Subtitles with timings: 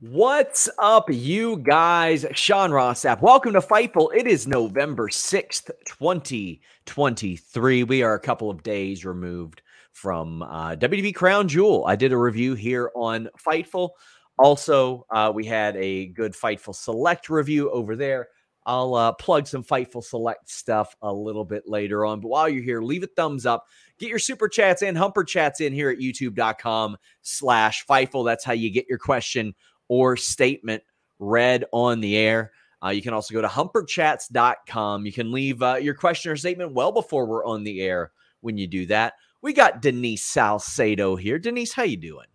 [0.00, 2.24] What's up, you guys?
[2.34, 3.20] Sean Ross Sapp.
[3.20, 4.14] Welcome to Fightful.
[4.14, 7.82] It is November 6th, 2023.
[7.82, 11.84] We are a couple of days removed from uh, WWE Crown Jewel.
[11.84, 13.90] I did a review here on Fightful.
[14.38, 18.28] Also, uh, we had a good Fightful Select review over there.
[18.64, 22.20] I'll uh, plug some Fightful Select stuff a little bit later on.
[22.20, 23.64] But while you're here, leave a thumbs up.
[23.98, 28.24] Get your super chats and humper chats in here at youtube.com slash Fightful.
[28.24, 29.56] That's how you get your question
[29.88, 30.82] or statement
[31.18, 32.52] read on the air.
[32.84, 35.04] Uh, you can also go to humperchats.com.
[35.04, 38.56] You can leave uh, your question or statement well before we're on the air when
[38.56, 39.14] you do that.
[39.42, 41.38] We got Denise Salcedo here.
[41.38, 42.26] Denise, how you doing?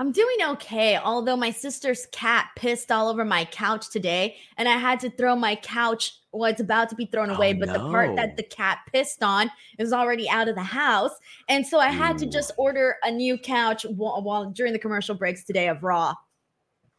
[0.00, 4.76] I'm doing okay, although my sister's cat pissed all over my couch today, and I
[4.76, 6.20] had to throw my couch.
[6.30, 9.24] Well, it's about to be thrown away, Oh, but the part that the cat pissed
[9.24, 11.10] on is already out of the house,
[11.48, 15.16] and so I had to just order a new couch while, while during the commercial
[15.16, 16.14] breaks today of Raw.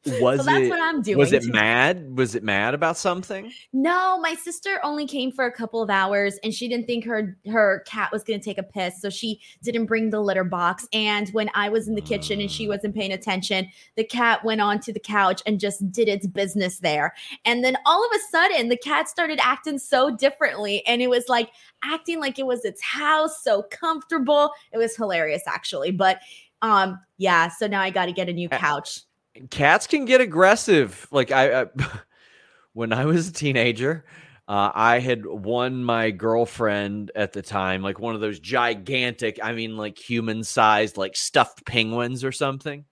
[0.06, 1.18] Was so that's it what I'm doing.
[1.18, 2.18] was it mad?
[2.18, 3.52] Was it mad about something?
[3.74, 7.38] No, my sister only came for a couple of hours and she didn't think her
[7.52, 10.88] her cat was going to take a piss, so she didn't bring the litter box.
[10.94, 14.62] And when I was in the kitchen and she wasn't paying attention, the cat went
[14.62, 17.14] onto the couch and just did its business there.
[17.44, 21.26] And then all of a sudden, the cat started acting so differently and it was
[21.28, 21.52] like
[21.84, 24.52] acting like it was its house, so comfortable.
[24.72, 26.20] It was hilarious actually, but
[26.62, 29.02] um yeah, so now I got to get a new couch.
[29.50, 31.08] Cats can get aggressive.
[31.12, 31.66] Like I, I
[32.74, 34.06] when I was a teenager,
[34.48, 39.54] uh, I had won my girlfriend at the time, like one of those gigantic, I
[39.54, 42.86] mean, like human sized, like stuffed penguins or something.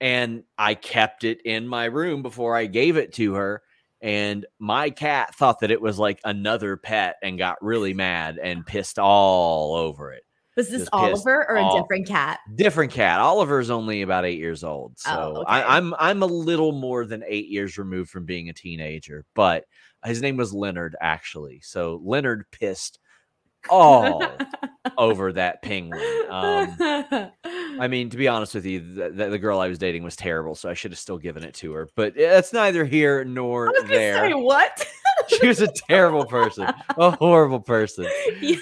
[0.00, 3.62] And I kept it in my room before I gave it to her.
[4.02, 8.64] And my cat thought that it was like another pet and got really mad and
[8.64, 10.22] pissed all over it.
[10.58, 12.40] Was this Oliver or a different cat?
[12.56, 13.20] Different cat.
[13.20, 15.44] Oliver's only about eight years old, so Oh, okay.
[15.46, 19.24] I, I'm I'm a little more than eight years removed from being a teenager.
[19.36, 19.66] But
[20.04, 21.60] his name was Leonard, actually.
[21.62, 22.98] So Leonard pissed
[23.70, 24.20] all
[24.98, 26.02] over that penguin.
[26.28, 26.76] Um,
[27.80, 30.56] I mean, to be honest with you, the, the, girl I was dating was terrible,
[30.56, 31.88] so I should have still given it to her.
[31.94, 34.28] But it's neither here nor I was there.
[34.28, 34.86] say what?
[35.40, 36.64] She was a terrible person,
[36.96, 38.06] a horrible person.
[38.40, 38.56] yeah.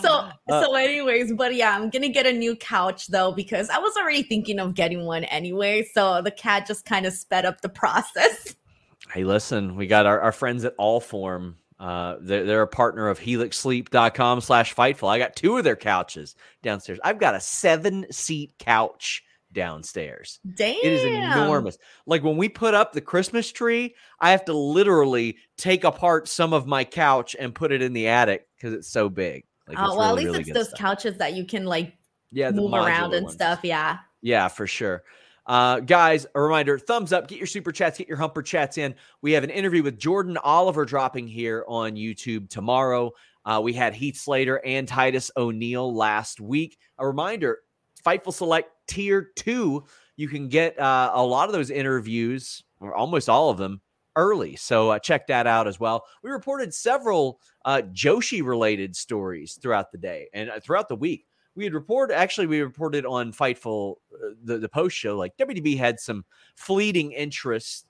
[0.00, 3.78] So Uh, so anyways, but yeah, I'm gonna get a new couch though because I
[3.78, 5.84] was already thinking of getting one anyway.
[5.94, 8.56] So the cat just kind of sped up the process.
[9.12, 11.54] Hey, listen, we got our, our friends at Allform.
[11.80, 15.08] Uh, they're, they're a partner of helixsleep.com slash fightful.
[15.08, 17.00] I got two of their couches downstairs.
[17.02, 20.38] I've got a seven seat couch downstairs.
[20.54, 20.76] Damn.
[20.76, 21.78] It is enormous.
[22.06, 26.52] Like when we put up the Christmas tree, I have to literally take apart some
[26.52, 29.44] of my couch and put it in the attic because it's so big.
[29.68, 30.78] Like, Oh, well, at least really it's those stuff.
[30.80, 31.94] couches that you can like
[32.32, 33.34] yeah, move around and ones.
[33.34, 33.60] stuff.
[33.62, 33.98] Yeah.
[34.22, 35.02] Yeah, for sure.
[35.46, 38.94] Uh, guys, a reminder thumbs up, get your super chats, get your humper chats in.
[39.22, 43.12] We have an interview with Jordan Oliver dropping here on YouTube tomorrow.
[43.44, 46.76] Uh, we had Heath Slater and Titus O'Neil last week.
[46.98, 47.58] A reminder
[48.04, 49.84] Fightful Select Tier 2,
[50.16, 53.80] you can get uh, a lot of those interviews, or almost all of them,
[54.16, 54.56] early.
[54.56, 56.04] So uh, check that out as well.
[56.22, 61.26] We reported several uh, Joshi related stories throughout the day and uh, throughout the week
[61.56, 65.76] we had reported actually we reported on fightful uh, the, the post show like WWE
[65.76, 66.24] had some
[66.54, 67.86] fleeting interest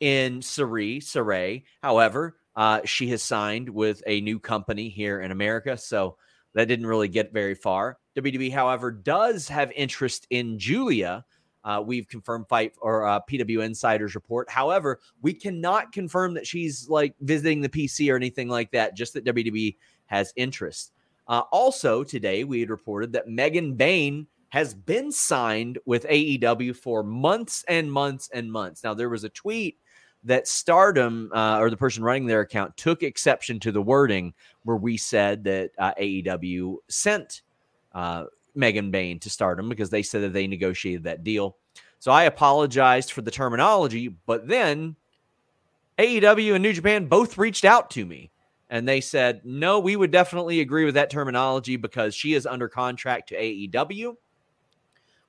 [0.00, 1.64] in Sarai, Sarai.
[1.82, 6.16] However, uh, she has signed with a new company here in America, so
[6.54, 7.98] that didn't really get very far.
[8.16, 11.24] WWE, however, does have interest in Giulia.
[11.64, 14.50] Uh, we've confirmed fight or uh, PW Insiders report.
[14.50, 18.94] However, we cannot confirm that she's like visiting the PC or anything like that.
[18.94, 19.76] Just that WWE
[20.06, 20.92] has interest.
[21.26, 27.02] Uh, also, today we had reported that Megan Bayne has been signed with AEW for
[27.02, 28.84] months and months and months.
[28.84, 29.78] Now, there was a tweet
[30.22, 34.32] that Stardom uh, or the person running their account took exception to the wording
[34.62, 37.42] where we said that uh, AEW sent
[37.94, 38.24] uh,
[38.54, 41.56] Megan Bayne to Stardom because they said that they negotiated that deal.
[41.98, 44.96] So I apologized for the terminology, but then
[45.98, 48.30] AEW and New Japan both reached out to me
[48.70, 52.68] and they said, no, we would definitely agree with that terminology because she is under
[52.68, 54.16] contract to AEW.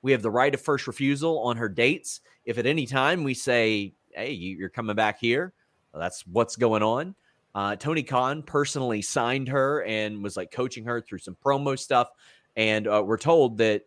[0.02, 2.20] We have the right of first refusal on her dates.
[2.44, 5.52] If at any time we say, hey, you're coming back here,
[5.92, 7.14] well, that's what's going on.
[7.54, 12.10] Uh, Tony Khan personally signed her and was like coaching her through some promo stuff.
[12.56, 13.82] And uh, we're told that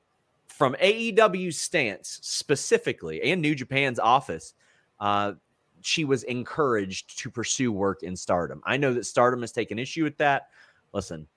[0.47, 4.53] from AEW's stance specifically and New Japan's office,
[4.99, 5.33] uh,
[5.81, 8.61] she was encouraged to pursue work in stardom.
[8.65, 10.49] I know that stardom has taken issue with that.
[10.93, 11.27] Listen,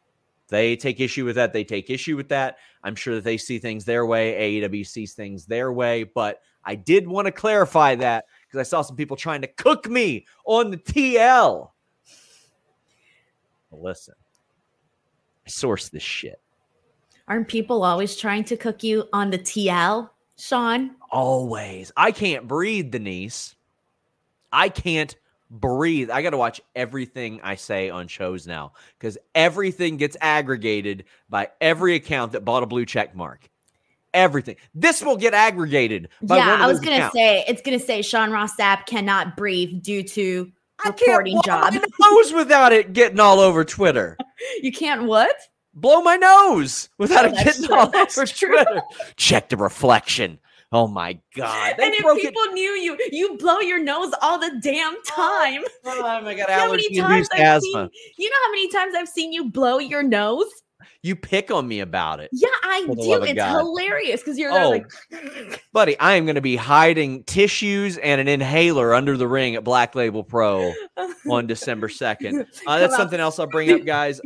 [0.49, 1.53] they take issue with that.
[1.53, 2.59] They take issue with that.
[2.83, 4.61] I'm sure that they see things their way.
[4.61, 6.05] AEW sees things their way.
[6.05, 9.89] But I did want to clarify that because I saw some people trying to cook
[9.89, 11.71] me on the TL.
[13.71, 14.15] listen,
[15.47, 16.41] I source this shit.
[17.29, 20.97] Aren't people always trying to cook you on the TL, Sean?
[21.11, 21.93] Always.
[21.97, 23.55] I can't breathe, Denise.
[24.53, 25.15] I can't
[25.51, 26.11] breathe.
[26.11, 31.51] I got to watch everything I say on shows now because everything gets aggregated by
[31.61, 33.49] every account that bought a blue check mark.
[34.15, 34.57] Everything.
[34.75, 36.09] This will get aggregated.
[36.21, 39.83] yeah, I was going to say it's going to say Sean Ross Sapp cannot breathe
[39.83, 40.53] due to
[40.85, 41.73] reporting job.
[41.73, 44.19] nose without it getting all over Twitter.
[44.63, 45.35] you can't what?
[45.75, 47.75] Blow my nose without oh, it getting true.
[47.79, 48.57] all that's over true.
[48.57, 48.83] Twitter.
[49.17, 50.39] Check the reflection.
[50.75, 51.75] Oh my god!
[51.77, 52.55] They and if people it.
[52.55, 55.63] knew you, you blow your nose all the damn time.
[55.85, 56.49] Oh, oh my god!
[56.49, 57.91] Allergy induced asthma.
[57.93, 60.51] Seen, you know how many times I've seen you blow your nose?
[61.05, 62.31] You pick on me about it.
[62.33, 63.23] Yeah, I do.
[63.25, 63.59] It's god.
[63.59, 64.87] hilarious because you're oh, like,
[65.73, 69.65] buddy, I am going to be hiding tissues and an inhaler under the ring at
[69.65, 70.73] Black Label Pro
[71.31, 72.47] on December second.
[72.69, 74.21] Uh, that's something else I'll bring up, guys.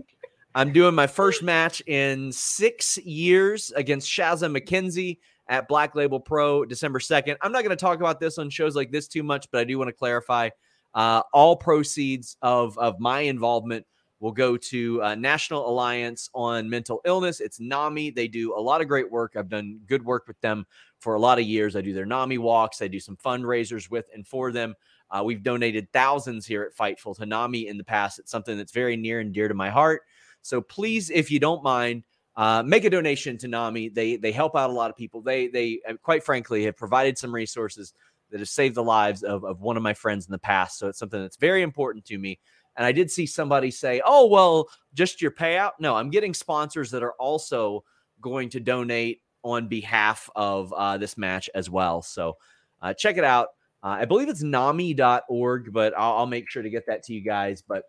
[0.57, 5.19] I'm doing my first match in six years against Shazza McKenzie
[5.49, 7.37] at Black Label Pro December 2nd.
[7.43, 9.65] I'm not going to talk about this on shows like this too much, but I
[9.65, 10.49] do want to clarify
[10.95, 13.85] uh, all proceeds of, of my involvement
[14.21, 17.41] will go to uh, National Alliance on Mental Illness.
[17.41, 18.13] It's NAMI.
[18.13, 19.35] They do a lot of great work.
[19.37, 20.65] I've done good work with them
[21.01, 21.77] for a lot of years.
[21.77, 24.75] I do their NAMI walks, I do some fundraisers with and for them.
[25.11, 28.19] Uh, we've donated thousands here at Fightful to NAMI in the past.
[28.19, 30.01] It's something that's very near and dear to my heart.
[30.47, 32.05] So please, if you don't mind,
[32.37, 33.89] uh, make a donation to NAMI.
[33.89, 35.23] They they help out a lot of people.
[35.23, 37.95] They they uh, quite frankly have provided some resources
[38.31, 40.79] that have saved the lives of, of one of my friends in the past.
[40.79, 42.39] So it's something that's very important to me.
[42.77, 46.91] And I did see somebody say, "Oh well, just your payout." No, I'm getting sponsors
[46.91, 47.85] that are also
[48.21, 52.03] going to donate on behalf of uh, this match as well.
[52.03, 52.37] So
[52.83, 53.49] uh, check it out.
[53.83, 57.21] Uh, I believe it's nami.org, but I'll, I'll, make sure to get that to you
[57.21, 57.63] guys.
[57.63, 57.85] But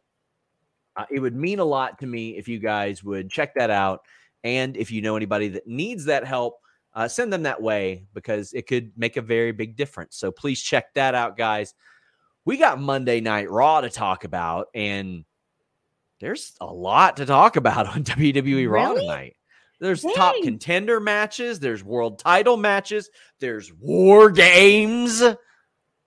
[0.98, 4.02] uh, it would mean a lot to me if you guys would check that out
[4.44, 6.60] and if you know anybody that needs that help,
[6.94, 10.18] uh, send them that way because it could make a very big difference.
[10.18, 11.74] So please check that out, guys.
[12.44, 15.26] We got Monday Night Raw to talk about, and
[16.20, 18.68] there's a lot to talk about on WWE really?
[18.68, 19.36] Raw tonight.
[19.80, 20.16] There's Dang.
[20.16, 25.22] top contender matches, there's world title matches, there's war games.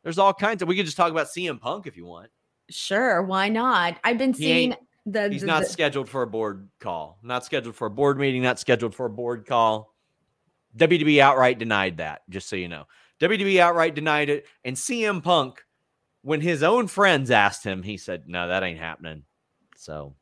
[0.03, 0.69] There's all kinds of.
[0.69, 2.31] We could just talk about CM Punk if you want.
[2.71, 3.99] Sure, why not?
[4.05, 4.75] I've been seeing
[5.07, 7.19] the, He's the, not the, scheduled for a board call.
[7.23, 8.43] Not scheduled for a board meeting.
[8.43, 9.95] Not scheduled for a board call.
[10.77, 12.23] WWE outright denied that.
[12.29, 12.87] Just so you know,
[13.21, 14.47] WWE outright denied it.
[14.65, 15.65] And CM Punk,
[16.23, 19.25] when his own friends asked him, he said, "No, that ain't happening."
[19.77, 20.15] So.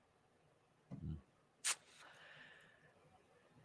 [0.90, 1.14] Hmm.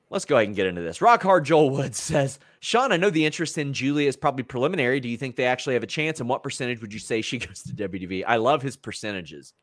[0.10, 1.02] Let's go ahead and get into this.
[1.02, 5.02] Rock Hard Joel Woods says, Sean, I know the interest in Giulia is probably preliminary.
[5.02, 6.22] Do you think they actually have a chance?
[6.22, 8.24] And what percentage would you say she goes to WWE?
[8.26, 9.54] I love his percentages.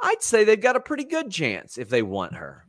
[0.00, 2.66] I'd say they've got a pretty good chance if they want her.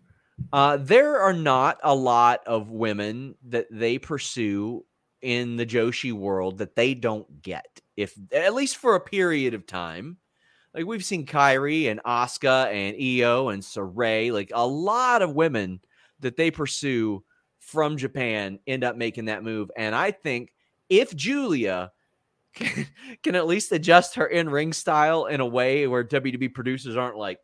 [0.53, 4.85] Uh, there are not a lot of women that they pursue
[5.23, 9.65] in the Joshi world that they don't get, if at least for a period of
[9.65, 10.17] time.
[10.75, 15.79] Like we've seen Kairi and Asuka and Io and Sarray, like a lot of women
[16.19, 17.23] that they pursue
[17.67, 19.69] from Japan end up making that move.
[19.75, 20.53] And I think
[20.89, 21.91] if Giulia
[22.53, 27.17] can, at least adjust her in ring style in a way where WWE producers aren't
[27.17, 27.39] like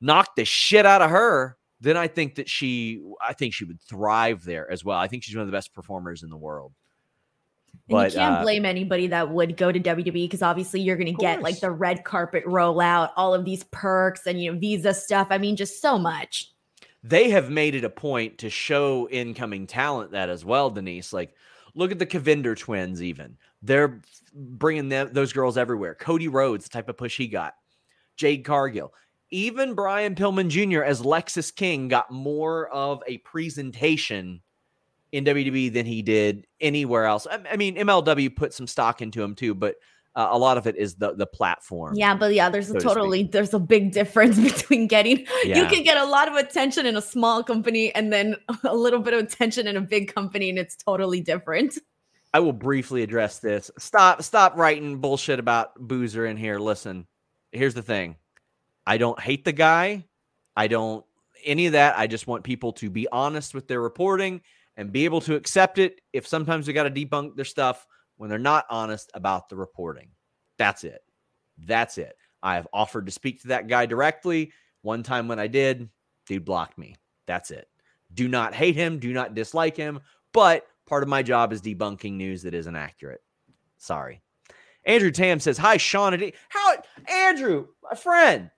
[0.00, 3.80] knock the shit out of her, then I think that she, I think she would
[3.80, 4.98] thrive there as well.
[4.98, 6.72] I think she's one of the best performers in the world.
[7.88, 10.96] And but, you can't uh, blame anybody that would go to WWE because obviously you're
[10.96, 14.58] going to get like the red carpet rollout, all of these perks and you know
[14.58, 15.28] visa stuff.
[15.30, 16.51] I mean, just so much.
[17.02, 21.12] They have made it a point to show incoming talent that as well, Denise.
[21.12, 21.34] Like,
[21.74, 23.02] look at the Cavinder twins.
[23.02, 24.00] Even they're
[24.34, 25.94] bringing them, those girls everywhere.
[25.94, 27.54] Cody Rhodes, the type of push he got.
[28.16, 28.92] Jade Cargill.
[29.30, 30.82] Even Brian Pillman Jr.
[30.82, 34.42] as Lexis King got more of a presentation
[35.12, 37.26] in WWE than he did anywhere else.
[37.30, 39.76] I, I mean, MLW put some stock into him too, but
[40.14, 41.94] uh, a lot of it is the the platform.
[41.96, 45.66] Yeah, but yeah, there's so a to totally there's a big difference between getting you
[45.66, 49.14] can get a lot of attention in a small company and then a little bit
[49.14, 51.78] of attention in a big company and it's totally different.
[52.34, 53.70] I will briefly address this.
[53.78, 56.58] Stop stop writing bullshit about Boozer in here.
[56.58, 57.06] Listen,
[57.50, 58.16] here's the thing.
[58.86, 60.04] I don't hate the guy.
[60.56, 61.04] I don't
[61.44, 61.98] any of that.
[61.98, 64.42] I just want people to be honest with their reporting
[64.76, 67.86] and be able to accept it if sometimes we got to debunk their stuff
[68.22, 70.08] when they're not honest about the reporting.
[70.56, 71.00] That's it.
[71.58, 72.14] That's it.
[72.40, 74.52] I have offered to speak to that guy directly.
[74.82, 75.88] One time when I did,
[76.28, 76.94] dude blocked me.
[77.26, 77.66] That's it.
[78.14, 79.98] Do not hate him, do not dislike him,
[80.32, 83.22] but part of my job is debunking news that isn't accurate.
[83.78, 84.22] Sorry.
[84.84, 86.14] Andrew Tam says, Hi, Sean.
[86.14, 86.76] and How,
[87.08, 88.52] Andrew, my friend,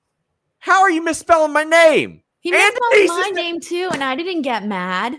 [0.58, 2.20] how are you misspelling my name?
[2.40, 5.16] He misspelled my name too, and I didn't get mad.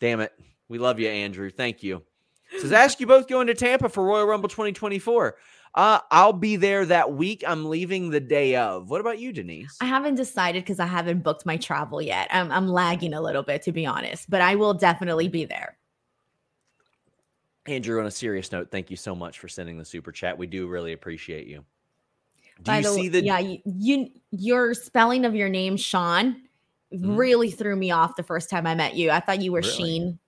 [0.00, 0.32] Damn it.
[0.70, 1.50] We love you, Andrew.
[1.50, 2.02] Thank you.
[2.60, 5.36] Says, ask you both going to Tampa for Royal Rumble 2024.
[5.74, 7.42] Uh, I'll be there that week.
[7.46, 8.90] I'm leaving the day of.
[8.90, 9.76] What about you, Denise?
[9.80, 12.28] I haven't decided because I haven't booked my travel yet.
[12.30, 15.76] I'm, I'm lagging a little bit, to be honest, but I will definitely be there.
[17.66, 20.36] Andrew, on a serious note, thank you so much for sending the super chat.
[20.38, 21.64] We do really appreciate you.
[22.62, 26.42] Do By you the see the yeah, you, you your spelling of your name, Sean,
[26.92, 27.16] Mhm.
[27.16, 29.10] really threw me off the first time I met you.
[29.10, 29.72] I thought you were Really?
[29.72, 30.18] Sheen.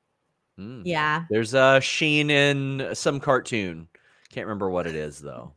[0.58, 0.82] Hmm.
[0.84, 1.24] Yeah.
[1.30, 3.88] There's a Sheen in some cartoon.
[4.32, 5.52] Can't remember what it is though.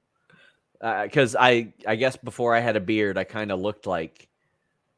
[0.81, 4.29] Because I, I guess before I had a beard, I kind of looked like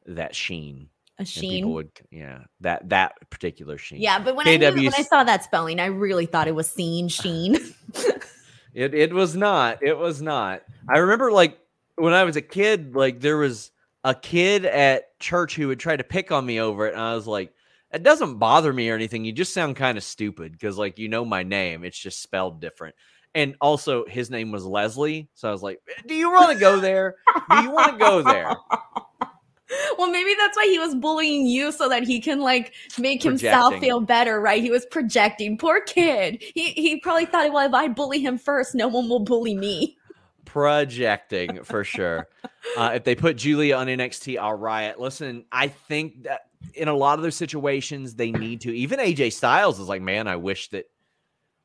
[0.06, 0.88] that Sheen.
[1.18, 1.70] A Sheen.
[1.70, 4.00] would, yeah, that that particular Sheen.
[4.00, 6.70] Yeah, but when I, knew, when I saw that spelling, I really thought it was
[6.70, 7.58] seen Sheen.
[8.74, 9.82] It it was not.
[9.82, 10.62] It was not.
[10.88, 11.58] I remember like
[11.96, 13.70] when I was a kid, like there was
[14.04, 17.14] a kid at church who would try to pick on me over it, and I
[17.14, 17.52] was like,
[17.92, 19.24] it doesn't bother me or anything.
[19.24, 22.60] You just sound kind of stupid because like you know my name, it's just spelled
[22.60, 22.94] different.
[23.34, 26.80] And also his name was Leslie, so I was like, do you want to go
[26.80, 27.16] there?
[27.50, 28.54] Do you want to go there?
[29.98, 33.78] well, maybe that's why he was bullying you so that he can like make himself
[33.78, 34.62] feel better, right?
[34.62, 35.56] He was projecting.
[35.56, 36.42] Poor kid.
[36.54, 39.96] He he probably thought, well, if I bully him first, no one will bully me.
[40.44, 42.28] projecting for sure.
[42.76, 45.00] Uh, if they put Giulia on NXT, I'll riot.
[45.00, 46.42] Listen, I think that
[46.74, 48.74] in a lot of those situations, they need to.
[48.74, 50.86] Even AJ Styles is like, man, I wish that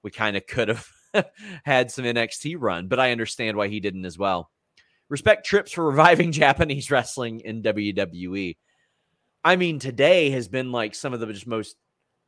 [0.04, 0.88] we kind of could have
[1.64, 4.50] had some NXT run, but I understand why he didn't as well.
[5.10, 8.58] Respect trips for reviving Japanese wrestling in WWE.
[9.44, 11.78] I mean, today has been like some of the just most,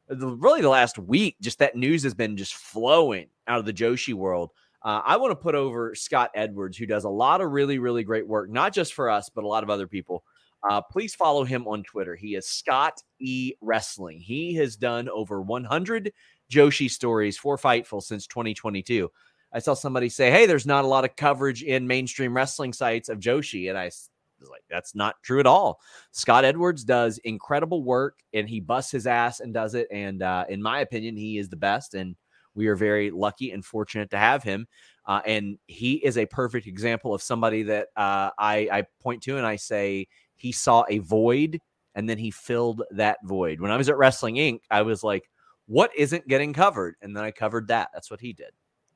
[0.08, 3.74] the, really the last week, just that news has been just flowing out of the
[3.74, 4.52] Joshi world.
[4.82, 8.04] Uh, I want to put over Scott Edwards, who does a lot of really, really
[8.04, 10.24] great work, not just for us, but a lot of other people.
[10.68, 12.16] Uh, please follow him on Twitter.
[12.16, 14.20] He is Scott E Wrestling.
[14.20, 16.12] He has done over 100
[16.52, 19.10] Joshi stories for Fightful since 2022.
[19.54, 23.10] I saw somebody say, "Hey, there's not a lot of coverage in mainstream wrestling sites
[23.10, 24.10] of Joshi," and I was
[24.50, 25.80] like, "That's not true at all."
[26.12, 29.88] Scott Edwards does incredible work, and he busts his ass and does it.
[29.92, 31.94] And uh, in my opinion, he is the best.
[31.96, 32.16] And
[32.56, 34.68] we are very lucky and fortunate to have him.
[35.06, 39.38] Uh, and he is a perfect example of somebody that uh, I, I point to
[39.38, 40.08] and I say
[40.42, 41.60] he saw a void
[41.96, 43.60] and then he filled that void.
[43.60, 45.30] When I was at Wrestling Inc., I was like,
[45.68, 46.96] what isn't getting covered?
[47.02, 47.90] And then I covered that.
[47.94, 48.52] That's what he did.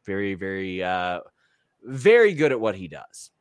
[0.06, 1.20] Very, very, uh,
[1.84, 3.32] very good at what he does.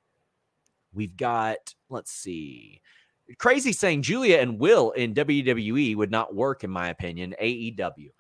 [0.92, 2.82] We've got, let's see,
[3.38, 7.34] crazy saying Giulia and Will in WWE would not work, in my opinion.
[7.40, 8.10] AEW.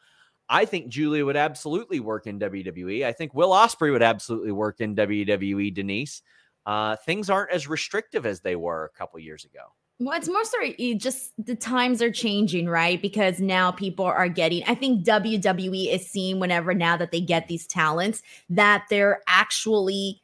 [0.48, 3.04] I think Giulia would absolutely work in WWE.
[3.04, 5.72] I think Will Ospreay would absolutely work in WWE.
[5.72, 6.22] Denise,
[6.66, 9.60] uh, things aren't as restrictive as they were a couple years ago.
[9.98, 10.58] Well, it's more so
[10.96, 13.00] just the times are changing, right?
[13.00, 17.46] Because now people are getting, I think WWE is seeing whenever now that they get
[17.46, 20.21] these talents that they're actually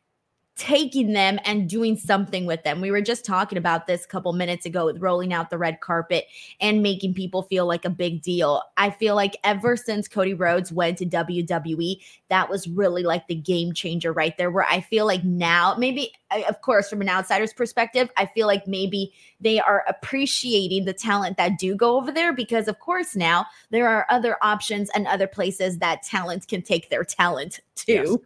[0.59, 2.81] taking them and doing something with them.
[2.81, 5.81] We were just talking about this a couple minutes ago with rolling out the red
[5.81, 6.27] carpet
[6.61, 8.63] and making people feel like a big deal.
[8.77, 13.37] I feel like ever since Cody Rhodes went to WWE, that was really like the
[13.37, 16.11] game changer right there where I feel like now maybe
[16.49, 21.37] of course from an outsider's perspective, I feel like maybe they are appreciating the talent
[21.37, 25.29] that do go over there because of course now there are other options and other
[25.29, 27.93] places that talent can take their talent to.
[27.93, 28.17] Yes.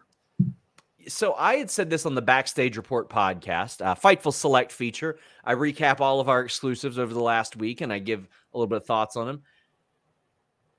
[1.09, 5.19] So I had said this on the Backstage Report podcast, uh, Fightful Select feature.
[5.45, 8.69] I recap all of our exclusives over the last week, and I give a little
[8.69, 9.43] bit of thoughts on them.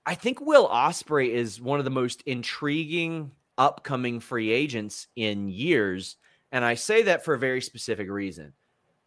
[0.05, 6.17] I think Will Ospreay is one of the most intriguing upcoming free agents in years,
[6.51, 8.53] and I say that for a very specific reason.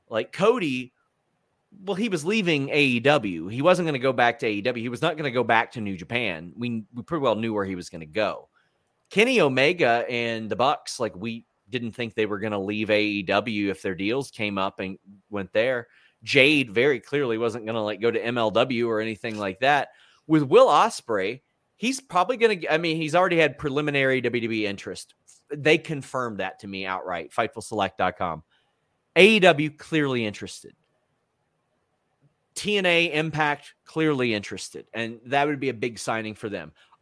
[0.08, 0.92] Like Cody,
[1.84, 3.50] well, he was leaving AEW.
[3.50, 4.76] He wasn't going to go back to AEW.
[4.78, 6.52] He was not going to go back to New Japan.
[6.56, 8.48] We we pretty well knew where he was going to go.
[9.10, 13.68] Kenny Omega and the Bucks, like we didn't think they were going to leave AEW
[13.68, 14.98] if their deals came up and
[15.30, 15.88] went there.
[16.22, 19.88] Jade very clearly wasn't going to like go to MLW or anything like that.
[20.26, 21.42] With Will Ospreay,
[21.76, 22.72] he's probably going to.
[22.72, 25.14] I mean, he's already had preliminary WWE interest.
[25.50, 27.30] They confirmed that to me outright.
[27.30, 28.42] FightfulSelect.com.
[29.14, 30.74] AEW clearly interested.
[32.56, 36.72] TNA Impact clearly interested, and that would be a big signing for them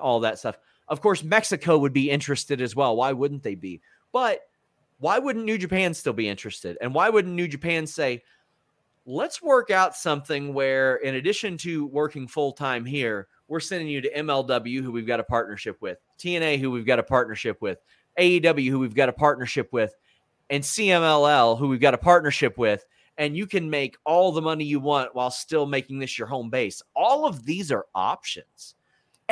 [0.00, 0.58] all that stuff.
[0.88, 2.96] Of course, Mexico would be interested as well.
[2.96, 3.80] Why wouldn't they be?
[4.12, 4.40] But
[4.98, 6.76] why wouldn't New Japan still be interested?
[6.80, 8.22] And why wouldn't New Japan say,
[9.04, 14.00] let's work out something where, in addition to working full time here, we're sending you
[14.00, 17.78] to MLW, who we've got a partnership with, TNA, who we've got a partnership with,
[18.18, 19.94] AEW, who we've got a partnership with,
[20.50, 22.84] and CMLL, who we've got a partnership with.
[23.18, 26.48] And you can make all the money you want while still making this your home
[26.48, 26.82] base.
[26.96, 28.74] All of these are options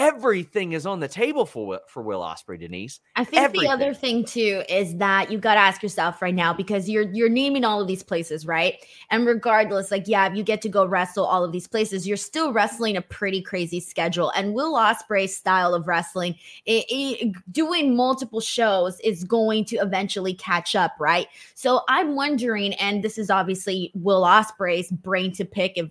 [0.01, 3.01] everything is on the table for for Will Ospreay, Denise.
[3.17, 3.69] I think everything.
[3.69, 7.09] the other thing too is that you got to ask yourself right now because you're
[7.13, 8.83] you're naming all of these places, right?
[9.11, 12.17] And regardless, like yeah, if you get to go wrestle all of these places, you're
[12.17, 14.31] still wrestling a pretty crazy schedule.
[14.35, 16.35] And Will Ospreay's style of wrestling,
[16.65, 21.27] it, it, doing multiple shows, is going to eventually catch up, right?
[21.55, 25.91] So I'm wondering, and this is obviously Will Ospreay's brain to pick if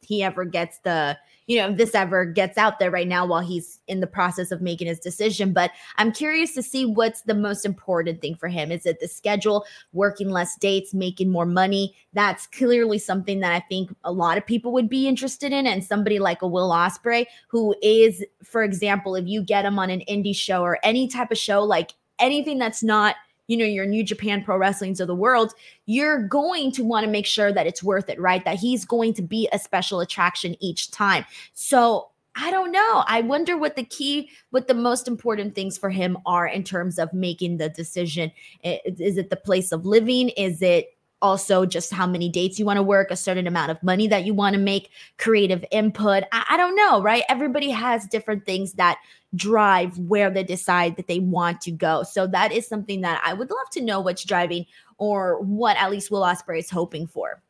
[0.00, 1.18] he ever gets the
[1.48, 4.52] you know, if this ever gets out there right now while he's in the process
[4.52, 5.52] of making his decision.
[5.52, 8.70] But I'm curious to see what's the most important thing for him.
[8.70, 11.96] Is it the schedule, working less dates, making more money?
[12.12, 15.66] That's clearly something that I think a lot of people would be interested in.
[15.66, 19.90] And somebody like a Will Ospreay, who is, for example, if you get him on
[19.90, 23.16] an indie show or any type of show, like anything that's not–
[23.48, 25.54] you know, your New Japan Pro Wrestlings of the world,
[25.86, 28.44] you're going to want to make sure that it's worth it, right?
[28.44, 31.24] That he's going to be a special attraction each time.
[31.54, 33.02] So I don't know.
[33.08, 36.98] I wonder what the key, what the most important things for him are in terms
[36.98, 38.30] of making the decision.
[38.62, 40.28] Is it the place of living?
[40.30, 43.82] Is it also just how many dates you want to work, a certain amount of
[43.82, 46.24] money that you want to make, creative input.
[46.32, 47.24] I, I, don't know, right?
[47.28, 48.98] Everybody has different things that
[49.34, 52.02] drive where they decide that they want to go.
[52.02, 55.90] So that is something that I would love to know what's driving or what at
[55.90, 57.42] least Will Ospreay is hoping for.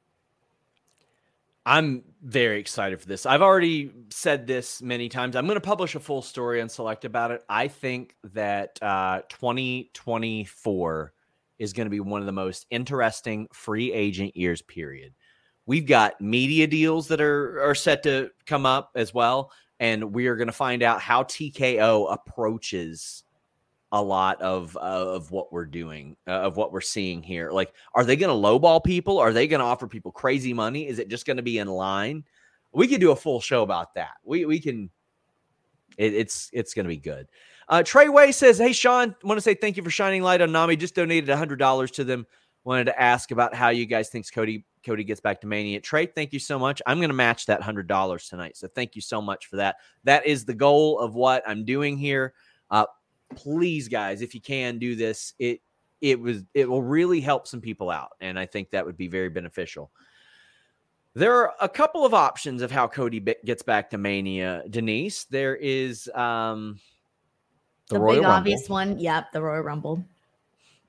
[1.64, 3.26] I'm very excited for this.
[3.26, 5.36] I've already said this many times.
[5.36, 7.44] I'm going to publish a full story on Select about it.
[7.48, 11.12] I think that uh, 2024
[11.58, 15.12] is going to be one of the most interesting free agent years, period.
[15.66, 19.52] We've got media deals that are, are set to come up as well.
[19.80, 23.24] And we are going to find out how TKO approaches
[23.92, 27.50] a lot of uh, of what we're doing, uh, of what we're seeing here.
[27.50, 29.18] Like, are they going to lowball people?
[29.18, 30.88] Are they going to offer people crazy money?
[30.88, 32.24] Is it just going to be in line?
[32.72, 34.14] We could do a full show about that.
[34.24, 34.90] We we can.
[35.96, 37.28] It, it's it's going to be good.
[37.68, 40.52] Uh, Trey Way says, Hey, Sean, want to say thank you for shining light on
[40.52, 40.76] Nami.
[40.76, 42.26] Just donated $100 to them.
[42.64, 45.80] Wanted to ask about how you guys think Cody Cody gets back to Mania.
[45.80, 46.80] Trey, thank you so much.
[46.86, 48.56] I'm going to match that $100 tonight.
[48.56, 49.76] So thank you so much for that.
[50.04, 52.32] That is the goal of what I'm doing here.
[52.70, 52.86] Uh,
[53.36, 55.60] please, guys, if you can do this, it
[56.00, 59.08] it was it will really help some people out, and I think that would be
[59.08, 59.90] very beneficial.
[61.14, 64.62] There are a couple of options of how Cody gets back to Mania.
[64.70, 66.78] Denise, there is um,
[67.88, 68.36] The, The, Royal big Rumble.
[68.38, 68.98] obvious one.
[68.98, 70.04] Yep, the Royal Rumble.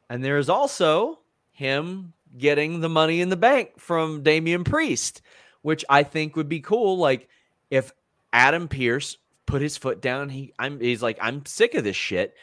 [0.09, 1.19] And there's also
[1.51, 5.21] him getting the money in the bank from Damian Priest,
[5.61, 6.97] which I think would be cool.
[6.97, 7.27] Like
[7.69, 7.91] if
[8.33, 12.35] Adam Pearce put his foot down, he I'm he's like, I'm sick of this shit.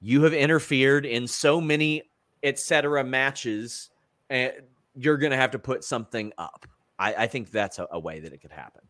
[0.00, 2.02] You have interfered in so many
[2.42, 3.04] etc.
[3.04, 3.90] matches,
[4.28, 4.52] and
[4.94, 6.66] you're gonna have to put something up.
[6.98, 8.82] I, I think that's a, a way that it could happen.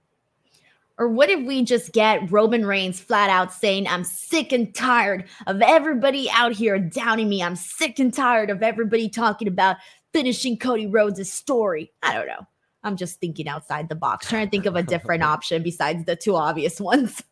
[0.99, 5.25] Or what if we just get Roman Reigns flat out saying, I'm sick and tired
[5.47, 7.43] of everybody out here downing me.
[7.43, 9.77] I'm sick and tired of everybody talking about
[10.13, 11.93] finishing Cody Rhodes' story.
[12.03, 12.47] I don't know.
[12.85, 16.17] I'm just thinking outside the box, trying to think of a different option besides the
[16.17, 17.23] two obvious ones.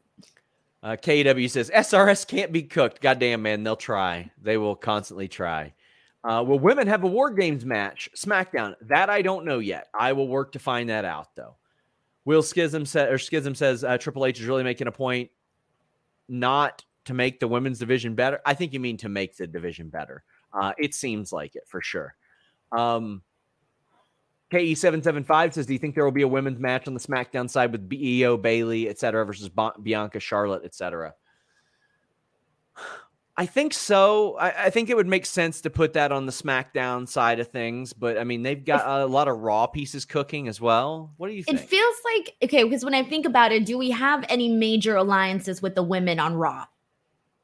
[0.82, 3.00] Uh, KW says SRS can't be cooked.
[3.00, 4.30] Goddamn, man, they'll try.
[4.40, 5.74] They will constantly try.
[6.22, 8.10] Uh, will women have a War Games match?
[8.16, 8.74] SmackDown.
[8.82, 9.88] That I don't know yet.
[9.98, 11.56] I will work to find that out, though.
[12.24, 15.30] Will Schism said or Schism says uh, Triple H is really making a point
[16.28, 18.40] not to make the women's division better.
[18.44, 20.22] I think you mean to make the division better.
[20.52, 22.14] Uh, it seems like it for sure.
[22.72, 23.22] Um,
[24.52, 27.72] KE775 says, Do you think there will be a women's match on the SmackDown side
[27.72, 31.14] with BEO, Bayley, et cetera, versus Ba- Bianca, Charlotte, et cetera?
[33.36, 34.36] I think so.
[34.38, 37.48] I, I, think it would make sense to put that on the SmackDown side of
[37.48, 41.14] things, but I mean, they've got a lot of Raw pieces cooking as well.
[41.16, 41.58] What do you think?
[41.58, 44.94] It feels like, okay, because when I think about it, do we have any major
[44.96, 46.66] alliances with the women on Raw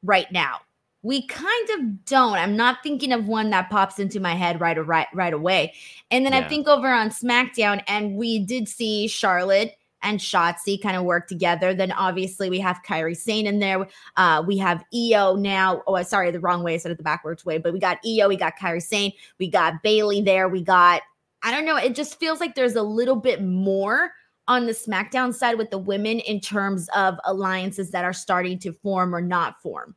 [0.03, 0.59] right now?
[1.07, 2.33] We kind of don't.
[2.33, 5.73] I'm not thinking of one that pops into my head right right right away.
[6.11, 6.39] And then Yeah.
[6.39, 11.29] I think over on SmackDown, and we did see Charlotte and Shotzi kind of work
[11.29, 11.73] together.
[11.73, 13.87] Then obviously we have Kairi Sane in there.
[14.17, 15.81] Uh, we have IYO now.
[15.87, 16.73] Oh, sorry, the wrong way.
[16.73, 17.57] I said it the backwards way.
[17.57, 20.49] But we got IYO, we got Kairi Sane, we got Bayley there.
[20.49, 21.03] We got,
[21.41, 21.77] I don't know.
[21.77, 24.11] It just feels like there's a little bit more
[24.49, 28.73] on the SmackDown side with the women in terms of alliances that are starting to
[28.73, 29.95] form or not form.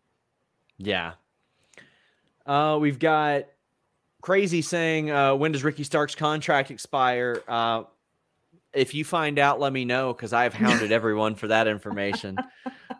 [0.82, 1.12] Yeah.
[2.46, 3.44] Uh, we've got
[4.22, 7.42] crazy saying, uh, when does Ricky Stark's contract expire?
[7.46, 7.84] Uh,
[8.72, 12.36] if you find out, let me know because I've hounded everyone for that information.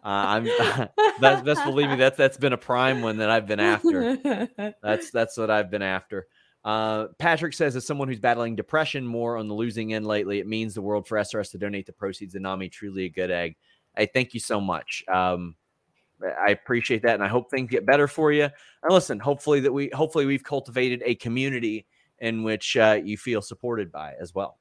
[0.02, 0.44] Uh, I'm
[1.20, 4.48] best, best believe me that's that's been a prime one that I've been after.
[4.82, 6.26] That's that's what I've been after.
[6.64, 10.46] Uh, Patrick says, as someone who's battling depression more on the losing end lately, it
[10.46, 12.70] means the world for SRS to donate the proceeds to Nami.
[12.70, 13.56] Truly a good egg.
[13.94, 15.04] Hey, thank you so much.
[15.06, 15.54] Um,
[16.24, 18.44] I appreciate that, and I hope things get better for you.
[18.44, 21.87] And listen, hopefully that we hopefully we've cultivated a community
[22.18, 24.59] in which uh, you feel supported by as well.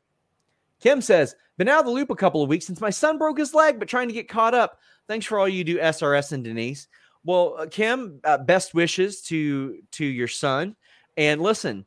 [0.80, 3.38] Kim says, been out of the loop a couple of weeks since my son broke
[3.38, 4.80] his leg, but trying to get caught up.
[5.08, 6.88] Thanks for all you do, SRS and Denise.
[7.26, 10.76] Well, uh, Kim, uh, best wishes to to your son.
[11.18, 11.86] And listen,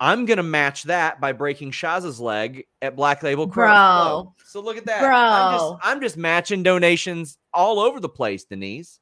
[0.00, 3.66] I'm gonna match that by breaking Shaz's leg at Black Label Pro.
[3.66, 4.34] Bro.
[4.46, 5.02] So look at that.
[5.04, 5.78] I'm just, Bro.
[5.82, 8.98] I'm just matching donations all over the place, Denise.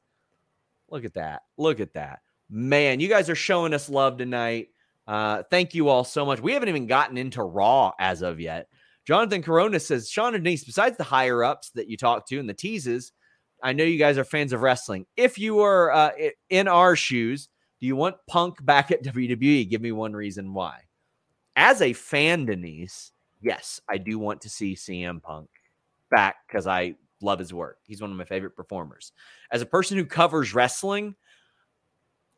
[0.91, 1.43] Look at that.
[1.57, 2.19] Look at that.
[2.49, 4.67] Man, you guys are showing us love tonight.
[5.07, 6.41] Uh, thank you all so much.
[6.41, 8.67] We haven't even gotten into Raw as of yet.
[9.07, 12.47] Jonathan Corona says, Sean and Denise, besides the higher ups that you talk to and
[12.47, 13.13] the teases,
[13.63, 15.05] I know you guys are fans of wrestling.
[15.15, 16.11] If you were uh,
[16.49, 17.49] in our shoes,
[17.79, 19.69] do you want Punk back at WWE?
[19.69, 20.81] Give me one reason why.
[21.55, 25.49] As a fan, Denise, yes, I do want to see CM Punk
[26.09, 27.79] back because I love his work.
[27.83, 29.11] He's one of my favorite performers.
[29.51, 31.15] As a person who covers wrestling,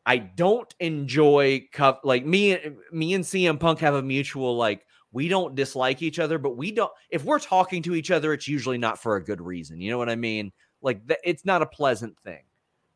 [0.06, 2.58] I don't enjoy co- like me.
[2.92, 6.72] Me and CM Punk have a mutual like we don't dislike each other, but we
[6.72, 6.92] don't.
[7.08, 9.80] If we're talking to each other, it's usually not for a good reason.
[9.80, 10.52] You know what I mean?
[10.82, 12.42] Like th- it's not a pleasant thing.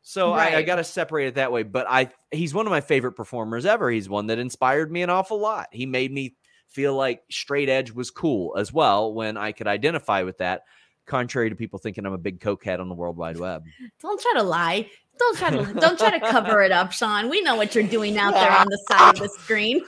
[0.02, 1.62] So I, I got to separate it that way.
[1.62, 3.90] But I he's one of my favorite performers ever.
[3.90, 5.68] He's one that inspired me an awful lot.
[5.70, 6.34] He made me
[6.68, 10.62] feel like straight edge was cool as well when I could identify with that.
[11.08, 13.64] Contrary to people thinking I'm a big cokehead on the World Wide Web.
[14.00, 14.88] Don't try to lie.
[15.18, 17.28] Don't try to don't try to cover it up, Sean.
[17.28, 19.80] We know what you're doing out there on the side of the screen.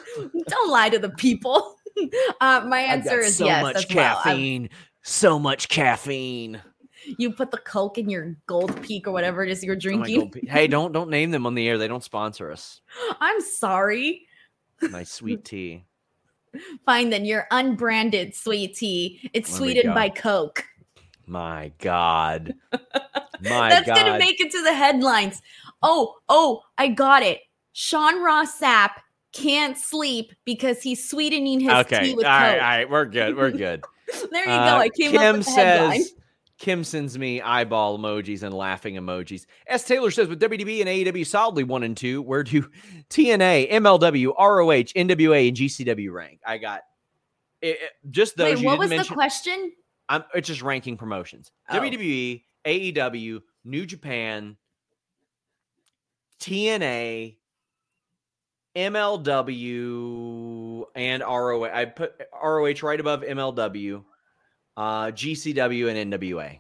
[0.49, 1.77] Don't lie to the people.
[2.41, 3.63] Uh, my answer is so yes.
[3.63, 4.23] much as well.
[4.23, 4.71] Caffeine.
[5.03, 6.59] so much caffeine.
[7.19, 10.31] you put the Coke in your Gold Peak or whatever it is you're Oh drinking.
[10.31, 10.43] God.
[10.49, 11.77] Hey, don't don't name them on the air.
[11.77, 12.81] They don't sponsor us.
[13.21, 14.27] I'm sorry.
[14.91, 15.85] My sweet tea.
[16.87, 19.31] Fine, then your unbranded sweet tea.
[19.35, 20.65] It's There sweetened by Coke.
[21.31, 22.55] My God.
[23.43, 23.97] My That's God.
[23.97, 25.41] gonna make it to the headlines.
[25.83, 27.39] Oh, oh, I got it.
[27.73, 28.91] Sean Ross Sapp
[29.33, 32.01] can't sleep because he's sweetening his okay.
[32.03, 32.55] tea with right.
[32.55, 32.63] Coke.
[32.63, 32.91] All right.
[32.91, 33.37] We're good.
[33.37, 33.85] We're good.
[34.33, 34.77] There you Uh, go.
[34.81, 36.03] I came Kim up with the headline.
[36.03, 36.15] says.
[36.59, 39.47] Kim sends me eyeball emojis and laughing emojis.
[39.69, 39.85] S.
[39.85, 42.63] Taylor says, with WWE and AEW solidly one and two, where do
[43.09, 46.41] TNA, MLW, ROH, NWA, and GCW rank?
[46.45, 46.83] I got
[47.63, 48.57] it, it- just those.
[48.57, 49.73] Wait, you what was the mention- question?
[50.11, 51.53] I'm, it's just ranking promotions.
[51.71, 51.79] Oh.
[51.79, 54.57] WWE, AEW, New Japan,
[56.41, 57.37] TNA,
[58.75, 61.71] MLW, and ROH.
[61.73, 64.03] I put ROH right above MLW,
[64.77, 66.59] uh, GCW, and NWA.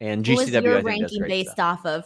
[0.00, 1.80] And GCW, What was your ranking based stuff.
[1.80, 2.04] off of?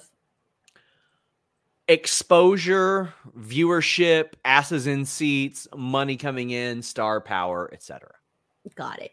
[1.89, 8.13] exposure, viewership, asses in seats, money coming in, star power, etc.
[8.75, 9.13] Got it.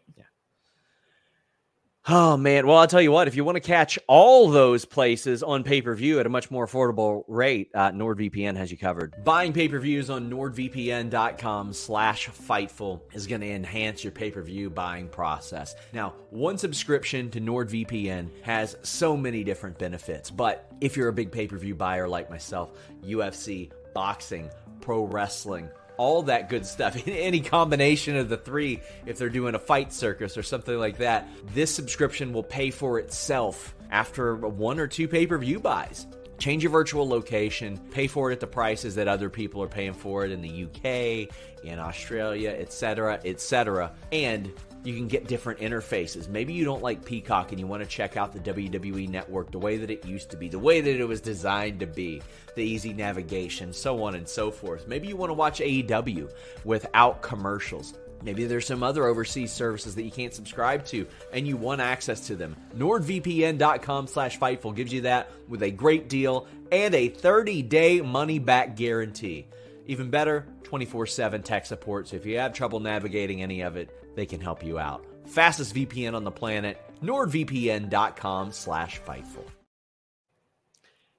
[2.11, 5.43] Oh man, well I'll tell you what, if you want to catch all those places
[5.43, 9.23] on pay-per-view at a much more affordable rate, uh, NordVPN has you covered.
[9.23, 15.75] Buying pay-per-views on nordvpn.com slash fightful is going to enhance your pay-per-view buying process.
[15.93, 21.31] Now, one subscription to NordVPN has so many different benefits, but if you're a big
[21.31, 22.71] pay-per-view buyer like myself,
[23.05, 24.49] UFC, boxing,
[24.81, 26.95] pro wrestling, all that good stuff.
[26.95, 30.97] in Any combination of the three, if they're doing a fight circus or something like
[30.99, 36.07] that, this subscription will pay for itself after one or two pay per view buys.
[36.37, 39.93] Change your virtual location, pay for it at the prices that other people are paying
[39.93, 43.91] for it in the UK, in Australia, etc., etc.
[44.13, 44.53] And
[44.83, 46.29] you can get different interfaces.
[46.29, 49.59] Maybe you don't like Peacock and you want to check out the WWE network the
[49.59, 52.21] way that it used to be, the way that it was designed to be,
[52.55, 54.87] the easy navigation, so on and so forth.
[54.87, 56.31] Maybe you want to watch AEW
[56.63, 57.93] without commercials.
[58.21, 62.27] Maybe there's some other overseas services that you can't subscribe to and you want access
[62.27, 62.55] to them.
[62.75, 69.47] NordVPN.com slash Fightful gives you that with a great deal and a 30-day money-back guarantee.
[69.89, 74.23] Even better, 24-7 tech support, so if you have trouble navigating any of it, they
[74.23, 75.03] can help you out.
[75.25, 79.47] Fastest VPN on the planet, nordvpn.com slash Fightful.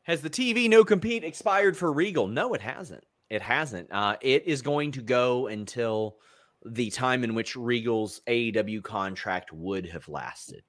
[0.04, 2.28] Has the TV no compete expired for Regal?
[2.28, 3.02] No, it hasn't.
[3.28, 3.88] It hasn't.
[3.90, 6.18] Uh, it is going to go until
[6.64, 10.62] the time in which Regal's AEW contract would have lasted.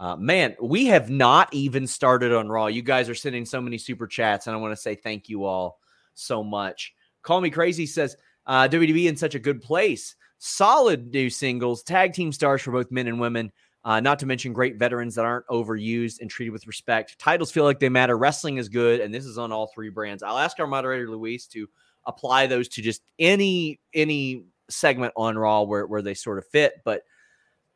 [0.00, 2.66] Uh, man, we have not even started on Raw.
[2.66, 5.44] You guys are sending so many super chats, and I want to say thank you
[5.44, 5.78] all
[6.14, 6.92] so much.
[7.22, 10.16] Call Me Crazy says uh, WWE in such a good place.
[10.38, 13.52] Solid new singles, tag team stars for both men and women.
[13.82, 17.18] Uh, not to mention great veterans that aren't overused and treated with respect.
[17.18, 18.16] Titles feel like they matter.
[18.16, 20.22] Wrestling is good, and this is on all three brands.
[20.22, 21.66] I'll ask our moderator Luis to
[22.06, 26.74] apply those to just any any segment on Raw where where they sort of fit.
[26.84, 27.02] But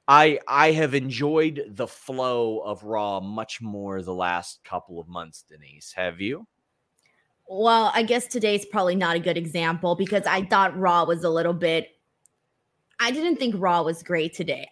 [0.06, 5.44] I I have enjoyed the flow of Raw much more the last couple of months.
[5.48, 6.46] Denise, have you?
[7.48, 11.30] Well, I guess today's probably not a good example because I thought Raw was a
[11.30, 11.88] little bit.
[13.00, 14.68] I didn't think Raw was great today.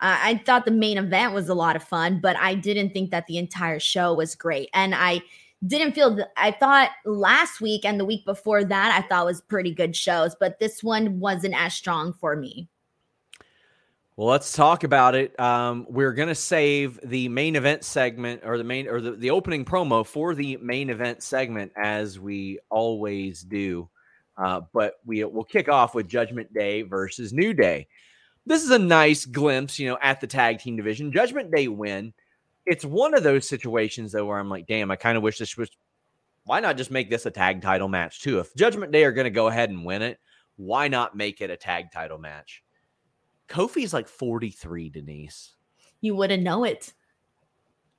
[0.00, 3.10] Uh, I thought the main event was a lot of fun, but I didn't think
[3.10, 4.68] that the entire show was great.
[4.74, 5.22] And I
[5.66, 9.40] didn't feel that I thought last week and the week before that I thought was
[9.40, 12.68] pretty good shows, but this one wasn't as strong for me.
[14.16, 15.38] Well, let's talk about it.
[15.38, 19.28] Um, we're going to save the main event segment or the main or the, the
[19.28, 23.90] opening promo for the main event segment as we always do.
[24.38, 27.88] Uh, but we will kick off with Judgment Day versus New Day.
[28.46, 31.12] This is a nice glimpse, you know, at the tag team division.
[31.12, 32.14] Judgment Day win.
[32.64, 35.58] It's one of those situations though where I'm like, damn, I kind of wish this
[35.58, 35.68] was.
[36.44, 38.38] Why not just make this a tag title match too?
[38.38, 40.18] If Judgment Day are going to go ahead and win it,
[40.56, 42.62] why not make it a tag title match?
[43.48, 45.54] Kofi's like 43, Denise.
[46.00, 46.92] You wouldn't know it.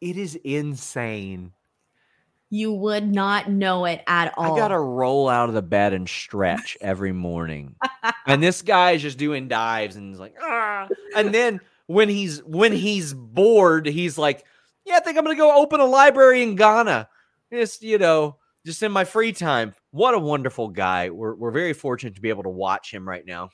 [0.01, 1.53] It is insane.
[2.49, 4.55] You would not know it at all.
[4.55, 7.75] I gotta roll out of the bed and stretch every morning.
[8.25, 10.87] and this guy is just doing dives and he's like, ah.
[11.15, 14.45] And then when he's when he's bored, he's like,
[14.85, 17.09] Yeah, I think I'm gonna go open a library in Ghana.
[17.51, 19.73] Just, you know, just in my free time.
[19.91, 21.09] What a wonderful guy.
[21.09, 23.49] We're we're very fortunate to be able to watch him right now.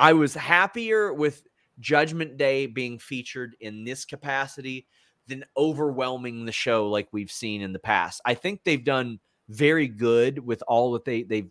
[0.00, 1.42] I was happier with
[1.78, 4.86] Judgment Day being featured in this capacity
[5.26, 8.22] than overwhelming the show like we've seen in the past.
[8.24, 11.50] I think they've done very good with all that they they've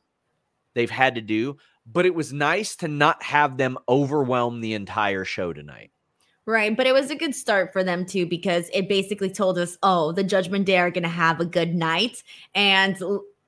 [0.73, 5.25] they've had to do, but it was nice to not have them overwhelm the entire
[5.25, 5.91] show tonight.
[6.47, 9.77] Right, but it was a good start for them too because it basically told us,
[9.83, 12.23] oh, the Judgment Day are going to have a good night,
[12.55, 12.97] and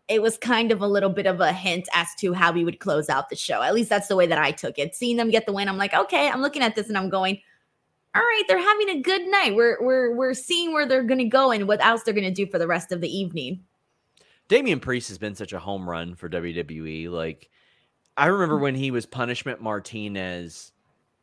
[0.08, 2.80] it was kind of a little bit of a hint as to how we would
[2.80, 3.62] close out the show.
[3.62, 4.96] At least that's the way that I took it.
[4.96, 7.40] Seeing them get the win, I'm like, okay, I'm looking at this and I'm going,
[8.14, 9.56] all right, they're having a good night.
[9.56, 12.60] We're we're we're seeing where they're gonna go and what else they're gonna do for
[12.60, 13.64] the rest of the evening.
[14.50, 17.10] Damian Priest has been such a home run for WWE.
[17.10, 17.50] Like
[18.18, 20.74] I remember when he was Punishment Martinez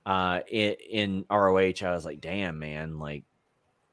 [0.06, 3.24] uh in, in ROH, I was like, damn man, like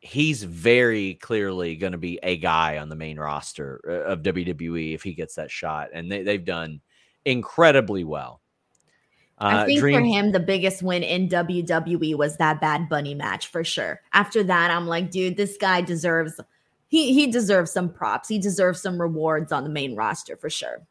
[0.06, 4.94] he's very clearly going to be a guy on the main roster uh, of WWE
[4.94, 5.90] if he gets that shot.
[5.94, 6.80] And they, they've done
[7.26, 8.40] incredibly well.
[9.40, 13.16] I Uh, think Dream- for him, the biggest win in WWE was that Bad Bunny
[13.16, 14.00] match for sure.
[14.14, 16.40] After that, I'm like, dude, this guy deserves
[16.88, 18.30] he he deserves some props.
[18.30, 20.86] He deserves some rewards on the main roster for sure.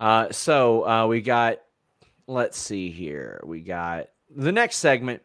[0.00, 1.58] Uh, so uh, we got,
[2.26, 3.40] let's see here.
[3.44, 5.22] We got the next segment.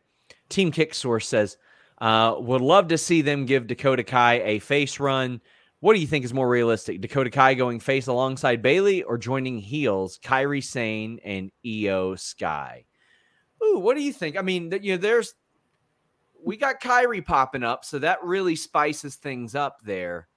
[0.50, 1.58] Team Kicksource says,
[2.00, 5.42] uh, would love to see them give Dakota Kai a face run.
[5.80, 7.02] What do you think is more realistic?
[7.02, 12.86] Dakota Kai going face alongside Bayley or joining heels Kairi Sane and Iyo Sky?
[13.64, 14.38] Ooh, what do you think?
[14.38, 15.34] I mean, you know, there's
[16.44, 20.28] we got Kairi popping up, so that really spices things up there.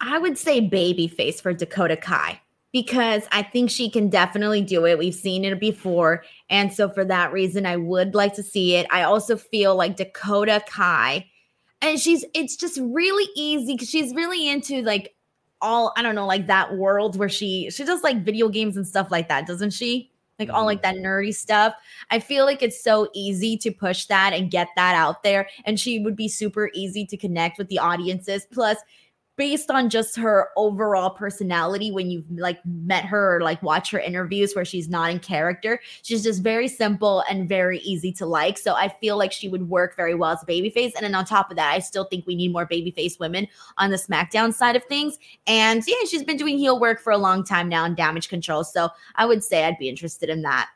[0.00, 2.40] I would say baby face for Dakota Kai
[2.72, 4.98] because I think she can definitely do it.
[4.98, 6.24] We've seen it before.
[6.48, 8.86] And so for that reason, I would like to see it.
[8.90, 11.26] I also feel like Dakota Kai,
[11.82, 15.14] and she's, it's just really easy because she's really into like
[15.60, 18.86] all, I don't know, like that world where she, she does like video games and
[18.86, 20.10] stuff like that, doesn't she?
[20.38, 21.02] Like all like Mm-hmm.
[21.02, 21.74] that nerdy stuff.
[22.10, 25.48] I feel like it's so easy to push that and get that out there.
[25.64, 28.46] And she would be super easy to connect with the audiences.
[28.50, 28.78] Plus,
[29.36, 33.98] based on just her overall personality when you've like met her or like watch her
[33.98, 38.58] interviews where she's not in character she's just very simple and very easy to like.
[38.58, 40.92] So i feel like she would work very well as a babyface.
[40.94, 43.90] And then on top of that i still think we need more babyface women on
[43.90, 45.18] the smackdown side of things.
[45.46, 48.64] And yeah she's been doing heel work for a long time now in damage control.
[48.64, 50.70] So i would say i'd be interested in that.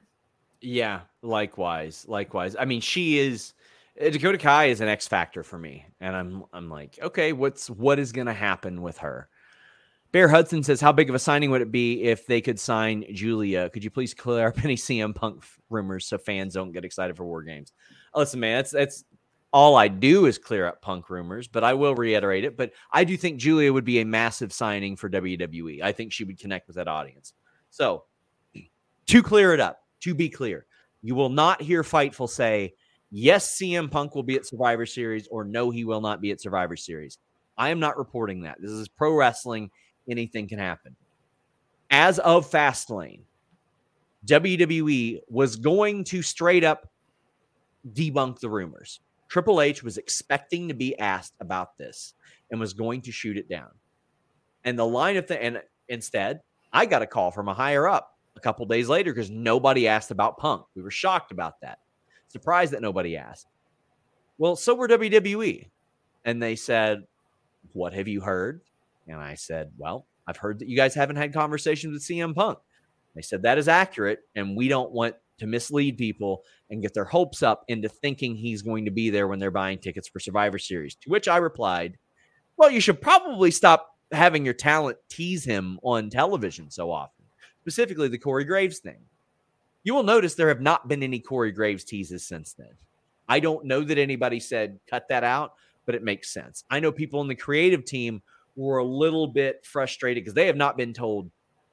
[0.61, 2.57] Yeah, likewise, likewise.
[2.59, 3.53] I mean, she is
[4.00, 7.70] Uh, Dakota Kai is an X factor for me, and I'm I'm like, okay, what's
[7.70, 9.28] what is going to happen with her?
[10.12, 13.04] Bear Hudson says, "How big of a signing would it be if they could sign
[13.12, 13.70] Giulia?
[13.70, 17.24] Could you please clear up any CM Punk rumors so fans don't get excited for
[17.24, 17.72] War Games?"
[18.14, 19.04] Listen, man, that's that's
[19.52, 22.56] all I do is clear up Punk rumors, but I will reiterate it.
[22.56, 25.82] But I do think Giulia would be a massive signing for WWE.
[25.82, 27.32] I think she would connect with that audience.
[27.70, 28.04] So,
[29.06, 30.66] to clear it up, to be clear,
[31.02, 32.74] you will not hear Fightful say,
[33.11, 36.40] yes, CM Punk will be at Survivor Series, or no, he will not be at
[36.40, 37.19] Survivor Series.
[37.59, 38.61] I am not reporting that.
[38.61, 39.71] This is pro wrestling.
[40.09, 40.95] Anything can happen.
[41.90, 43.21] As of Fastlane,
[44.27, 46.90] WWE was going to straight up
[47.92, 49.01] debunk the rumors.
[49.29, 52.14] Triple H was expecting to be asked about this
[52.51, 53.71] and was going to shoot it down.
[54.64, 56.40] And the line of the and instead,
[56.73, 60.11] I got a call from a higher up a couple days later because nobody asked
[60.11, 60.64] about Punk.
[60.75, 61.79] We were shocked about that.
[62.28, 63.46] Surprised that nobody asked.
[64.38, 65.68] Well, so were WWE.
[66.24, 67.04] And they said,
[67.72, 68.60] What have you heard?
[69.06, 72.58] And I said, Well, I've heard that you guys haven't had conversations with CM Punk.
[73.14, 77.04] They said that is accurate, and we don't want to mislead people and get their
[77.04, 80.58] hopes up into thinking he's going to be there when they're buying tickets for Survivor
[80.58, 80.94] Series.
[80.96, 81.96] To which I replied,
[82.56, 87.24] Well, you should probably stop having your talent tease him on television so often,
[87.60, 89.00] specifically the Corey Graves thing.
[89.87, 92.72] You will notice there have not been any Corey Graves teases since then.
[93.29, 95.53] I don't know that anybody said cut that out,
[95.85, 96.64] but it makes sense.
[96.68, 98.20] I know people in the creative team
[98.57, 101.31] were a little bit frustrated because they have not been told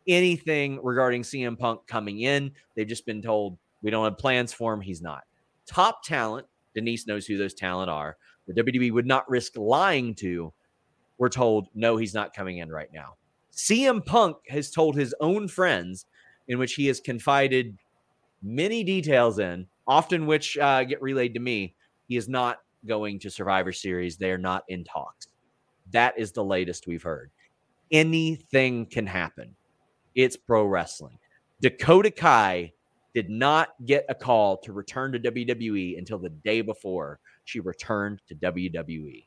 [0.07, 2.51] anything regarding CM Punk coming in.
[2.75, 4.81] They've just been told we don't have plans for him.
[4.81, 5.23] He's not.
[5.65, 6.45] Top talent,
[6.75, 8.17] Denise knows who those talent are.
[8.45, 10.53] The WWE would not risk lying to.
[11.17, 13.15] We're told no, he's not coming in right now.
[13.51, 16.05] CM Punk has told his own friends,
[16.47, 17.75] in which he has confided
[18.43, 21.75] many details in, often which uh, get relayed to me.
[22.07, 24.17] He is not going to Survivor Series.
[24.17, 25.27] They are not in talks.
[25.91, 27.31] That is the latest we've heard.
[27.91, 29.55] Anything can happen.
[30.15, 31.17] It's pro wrestling.
[31.61, 32.73] Dakota Kai
[33.13, 38.21] did not get a call to return to WWE until the day before she returned
[38.27, 39.25] to WWE.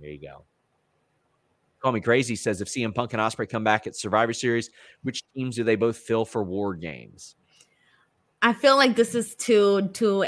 [0.00, 0.44] There you go.
[1.80, 4.70] Call me crazy says if CM Punk and Ospreay come back at Survivor Series,
[5.02, 7.36] which teams do they both fill for War Games?
[8.42, 10.24] I feel like this is too too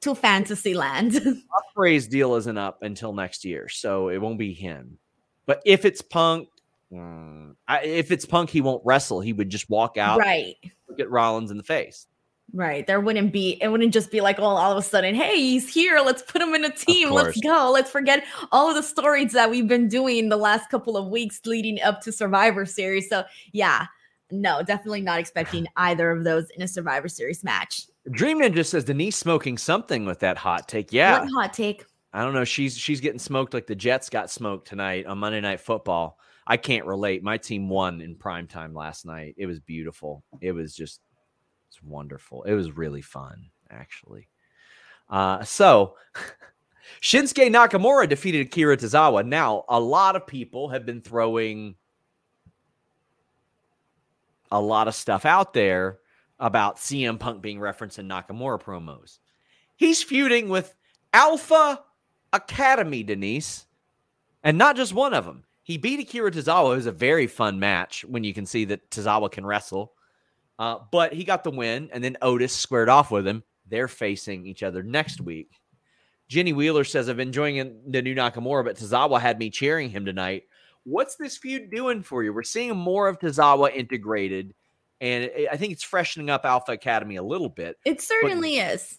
[0.00, 1.12] too fantasy land.
[1.76, 4.98] Ospreay's deal isn't up until next year, so it won't be him.
[5.46, 6.48] But if it's Punk,
[6.92, 9.20] mm, I, if it's Punk, he won't wrestle.
[9.20, 10.56] He would just walk out, right.
[10.88, 12.06] look at Rollins in the face.
[12.52, 12.86] Right.
[12.86, 15.72] There wouldn't be, it wouldn't just be like, oh, all of a sudden, hey, he's
[15.72, 15.98] here.
[15.98, 17.10] Let's put him in a team.
[17.10, 17.70] Let's go.
[17.72, 21.40] Let's forget all of the stories that we've been doing the last couple of weeks
[21.44, 23.08] leading up to Survivor Series.
[23.08, 23.86] So, yeah,
[24.30, 27.82] no, definitely not expecting either of those in a Survivor Series match.
[28.10, 30.92] Dream Ninja says Denise smoking something with that hot take.
[30.92, 31.84] Yeah, What hot take?
[32.12, 32.44] I don't know.
[32.44, 36.18] She's she's getting smoked like the Jets got smoked tonight on Monday Night Football.
[36.46, 37.22] I can't relate.
[37.22, 39.34] My team won in prime time last night.
[39.36, 40.22] It was beautiful.
[40.40, 41.00] It was just
[41.68, 42.44] it's wonderful.
[42.44, 44.28] It was really fun, actually.
[45.10, 45.96] Uh, so
[47.02, 49.26] Shinsuke Nakamura defeated Akira Tozawa.
[49.26, 51.74] Now, a lot of people have been throwing
[54.50, 55.98] a lot of stuff out there
[56.38, 59.18] about CM Punk being referenced in Nakamura promos.
[59.76, 60.74] He's feuding with
[61.12, 61.82] Alpha
[62.32, 63.66] Academy, Denise.
[64.42, 65.44] And not just one of them.
[65.62, 66.72] He beat Akira Tozawa.
[66.72, 69.92] It was a very fun match when you can see that Tozawa can wrestle.
[70.58, 73.42] Uh, but he got the win, and then Otis squared off with him.
[73.66, 75.50] They're facing each other next week.
[76.28, 80.04] Jenny Wheeler says, I've been enjoying the new Nakamura, but Tozawa had me cheering him
[80.04, 80.44] tonight.
[80.86, 82.32] What's this feud doing for you?
[82.32, 84.54] We're seeing more of Tozawa integrated,
[85.00, 87.76] and I think it's freshening up Alpha Academy a little bit.
[87.84, 88.98] It certainly but, is.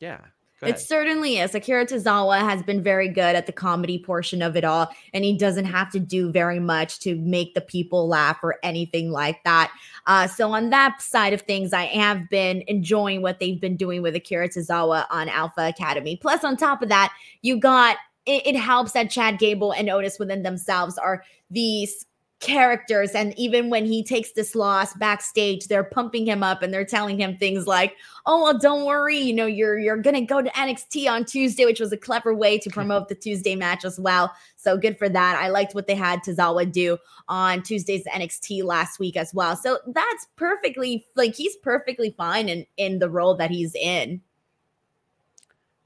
[0.00, 0.18] Yeah.
[0.60, 1.54] It certainly is.
[1.54, 5.38] Akira Tozawa has been very good at the comedy portion of it all, and he
[5.38, 9.72] doesn't have to do very much to make the people laugh or anything like that.
[10.08, 14.02] Uh, so, on that side of things, I have been enjoying what they've been doing
[14.02, 16.16] with Akira Tozawa on Alpha Academy.
[16.16, 17.12] Plus, on top of that,
[17.42, 17.96] you got
[18.28, 22.04] it, it helps that Chad Gable and Otis within themselves are these
[22.40, 23.12] characters.
[23.12, 27.20] And even when he takes this loss backstage they're pumping him up and they're telling
[27.20, 29.18] him things like oh well don't worry.
[29.18, 32.56] You know you're you're gonna go to nxt on tuesday which was a clever way
[32.58, 34.32] to promote the tuesday match as well.
[34.54, 35.36] So good for that.
[35.36, 39.56] I liked what they had tozawa do on tuesday's nxt last week as well.
[39.56, 44.20] So that's perfectly like he's perfectly fine in in the role that he's in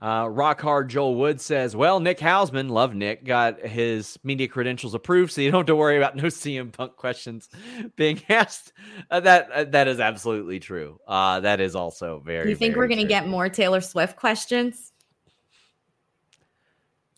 [0.03, 4.95] uh, rock hard Joel Wood says, "Well, Nick Hausman, love Nick, got his media credentials
[4.95, 7.49] approved, so you don't have to worry about no CM Punk questions
[7.95, 8.73] being asked."
[9.13, 10.99] Uh, that uh, that is absolutely true.
[11.07, 12.51] Uh, that is also very.
[12.51, 14.93] You think very we're going to get more Taylor Swift questions?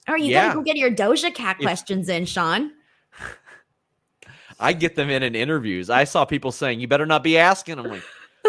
[0.07, 0.49] Or you yeah.
[0.49, 2.71] gotta go get your Doja Cat questions if, in, Sean.
[4.61, 5.89] I get them in in interviews.
[5.89, 8.03] I saw people saying, "You better not be asking." I'm like.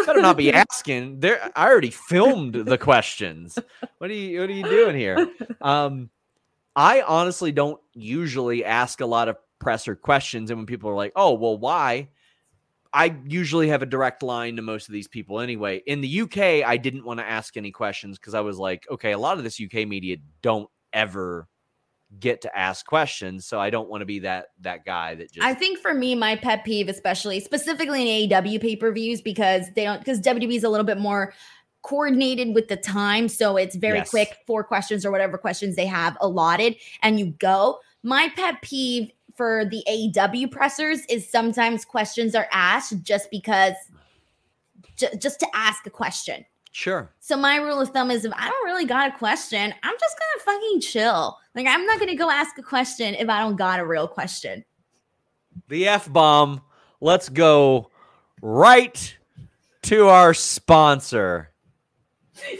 [0.04, 1.20] Better not be asking.
[1.20, 3.58] There, I already filmed the questions.
[3.98, 5.28] What are you What are you doing here?
[5.60, 6.10] Um,
[6.74, 11.12] I honestly don't usually ask a lot of presser questions, and when people are like,
[11.16, 12.10] "Oh, well, why?"
[12.92, 15.82] I usually have a direct line to most of these people anyway.
[15.86, 19.12] In the UK, I didn't want to ask any questions because I was like, okay,
[19.12, 21.46] a lot of this UK media don't ever
[22.18, 23.46] get to ask questions.
[23.46, 26.14] So I don't want to be that that guy that just I think for me,
[26.14, 30.68] my pet peeve, especially specifically in AEW pay-per-views, because they don't because WWE is a
[30.68, 31.34] little bit more
[31.82, 33.28] coordinated with the time.
[33.28, 34.10] So it's very yes.
[34.10, 37.80] quick, four questions or whatever questions they have allotted, and you go.
[38.02, 43.74] My pet peeve for the AEW pressers is sometimes questions are asked just because
[44.96, 46.44] just to ask a question.
[46.76, 47.10] Sure.
[47.20, 50.16] So my rule of thumb is if I don't really got a question, I'm just
[50.18, 51.38] gonna fucking chill.
[51.54, 54.62] Like I'm not gonna go ask a question if I don't got a real question.
[55.68, 56.60] The F bomb.
[57.00, 57.90] Let's go
[58.42, 59.16] right
[59.84, 61.50] to our sponsor.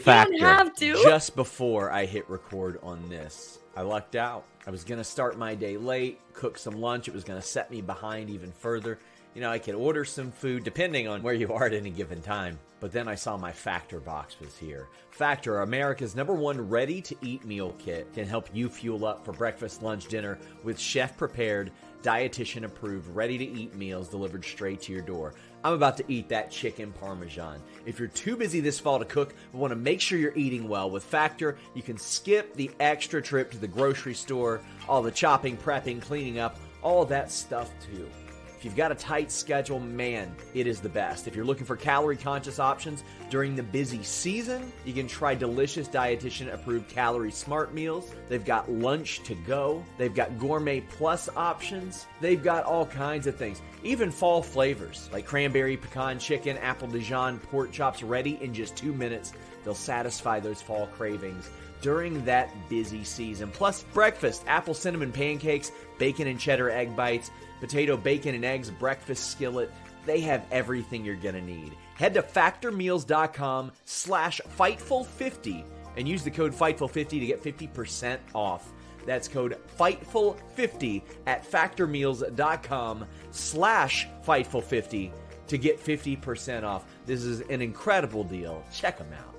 [0.01, 0.33] Factor.
[0.33, 0.95] You don't have to.
[1.03, 4.45] Just before I hit record on this, I lucked out.
[4.65, 7.07] I was gonna start my day late, cook some lunch.
[7.07, 8.97] It was gonna set me behind even further.
[9.37, 12.23] You know, I could order some food depending on where you are at any given
[12.23, 12.57] time.
[12.79, 14.87] But then I saw my Factor box was here.
[15.11, 19.33] Factor, America's number one ready to eat meal kit, can help you fuel up for
[19.33, 21.69] breakfast, lunch, dinner with chef prepared,
[22.01, 25.35] dietitian approved, ready to eat meals delivered straight to your door.
[25.63, 27.61] I'm about to eat that chicken parmesan.
[27.85, 30.67] If you're too busy this fall to cook but want to make sure you're eating
[30.67, 35.11] well, with Factor, you can skip the extra trip to the grocery store, all the
[35.11, 38.09] chopping, prepping, cleaning up, all that stuff too.
[38.57, 41.27] If you've got a tight schedule, man, it is the best.
[41.27, 45.87] If you're looking for calorie conscious options during the busy season, you can try delicious
[45.87, 48.11] dietitian approved calorie smart meals.
[48.27, 53.35] They've got lunch to go, they've got gourmet plus options, they've got all kinds of
[53.35, 53.61] things.
[53.83, 58.91] Even fall flavors like cranberry pecan chicken, apple Dijon, pork chops ready in just two
[58.91, 59.33] minutes.
[59.63, 61.47] They'll satisfy those fall cravings
[61.81, 63.51] during that busy season.
[63.51, 67.29] Plus, breakfast apple cinnamon pancakes, bacon and cheddar egg bites
[67.59, 69.71] potato, bacon, and eggs breakfast skillet.
[70.05, 71.73] They have everything you're going to need.
[71.95, 75.63] Head to factormeals.com slash Fightful50
[75.97, 78.71] and use the code Fightful50 to get 50% off.
[79.05, 85.11] That's code Fightful50 at factormeals.com slash Fightful50
[85.47, 86.85] to get 50% off.
[87.05, 88.63] This is an incredible deal.
[88.73, 89.35] Check them out.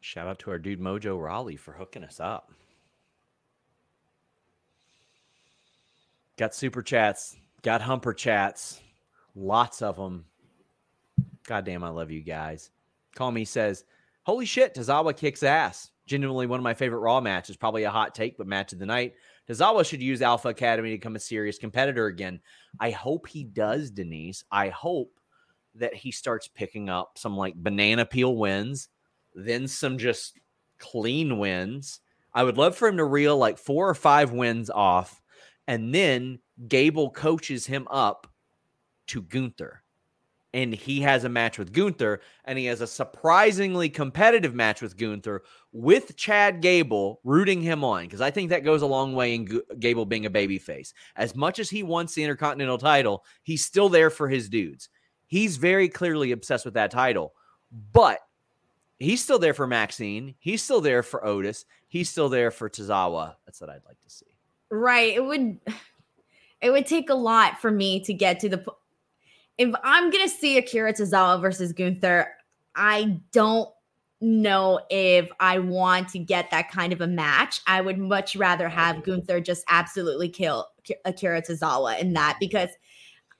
[0.00, 2.52] Shout out to our dude Mojo Raleigh for hooking us up.
[6.38, 8.80] Got super chats, got humper chats,
[9.34, 10.24] lots of them.
[11.44, 12.70] God damn, I love you guys.
[13.16, 13.82] Call me says,
[14.22, 15.90] Holy shit, Tozawa kicks ass.
[16.06, 17.56] Genuinely one of my favorite Raw matches.
[17.56, 19.14] Probably a hot take, but match of the night.
[19.48, 22.38] Tozawa should use Alpha Academy to become a serious competitor again.
[22.78, 24.44] I hope he does, Denise.
[24.52, 25.18] I hope
[25.74, 28.90] that he starts picking up some like banana peel wins,
[29.34, 30.38] then some just
[30.78, 31.98] clean wins.
[32.32, 35.20] I would love for him to reel like four or five wins off
[35.68, 38.26] and then Gable coaches him up
[39.06, 39.84] to Gunther.
[40.54, 44.96] and he has a match with Gunther, and he has a surprisingly competitive match with
[44.96, 45.42] Gunther
[45.72, 49.46] with Chad Gable rooting him on because I think that goes a long way in
[49.46, 50.94] G- Gable being a babyface.
[51.16, 54.88] As much as he wants the Intercontinental title, he's still there for his dudes.
[55.26, 57.34] He's very clearly obsessed with that title,
[57.92, 58.20] but
[58.98, 60.34] he's still there for Maxine.
[60.38, 61.66] He's still there for Otis.
[61.88, 63.34] He's still there for Tozawa.
[63.44, 64.27] That's what I'd like to see.
[64.70, 65.14] Right.
[65.14, 65.58] It would
[66.60, 68.78] it would take a lot for me to get to the po-
[69.56, 72.28] if I'm gonna see Akira Tozawa versus Gunther,
[72.76, 73.68] I don't
[74.20, 77.60] know if I want to get that kind of a match.
[77.66, 80.68] I would much rather have Gunther just absolutely kill
[81.04, 82.70] Akira Tozawa in that because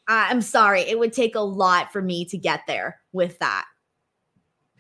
[0.08, 3.66] I'm sorry, it would take a lot for me to get there with that.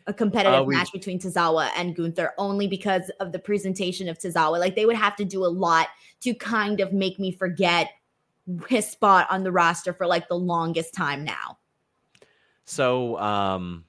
[0.08, 4.18] A competitive Uh, we- match between Tozawa and Gunther only because of the presentation of
[4.18, 4.58] Tozawa.
[4.58, 5.88] Like they would have to do a lot
[6.22, 7.90] to kind of make me forget
[8.68, 11.58] his spot on the roster for like the longest time now.
[12.64, 13.84] So, um,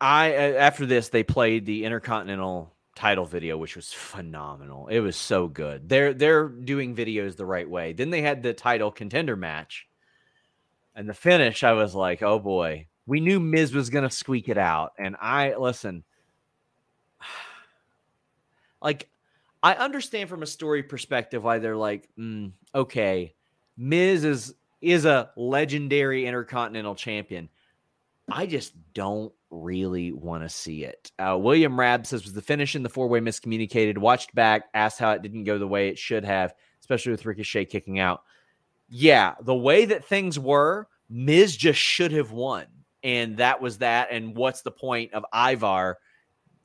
[0.00, 4.88] I after this they played the Intercontinental title video, which was phenomenal.
[4.88, 5.88] It was so good.
[5.88, 7.94] They're they're doing videos the right way.
[7.94, 9.86] Then they had the title contender match,
[10.94, 11.64] and the finish.
[11.64, 15.56] I was like, oh boy, we knew Miz was gonna squeak it out, and I
[15.56, 16.04] listen.
[18.82, 19.10] Like,
[19.62, 23.34] I understand from a story perspective why they're like, mm, okay,
[23.76, 27.50] Miz is is a legendary intercontinental champion.
[28.32, 31.12] I just don't really want to see it.
[31.18, 33.98] Uh, William Rab says was the finish in the four way miscommunicated.
[33.98, 37.66] Watched back, asked how it didn't go the way it should have, especially with Ricochet
[37.66, 38.22] kicking out.
[38.88, 42.66] Yeah, the way that things were, Miz just should have won,
[43.02, 44.08] and that was that.
[44.10, 45.98] And what's the point of Ivar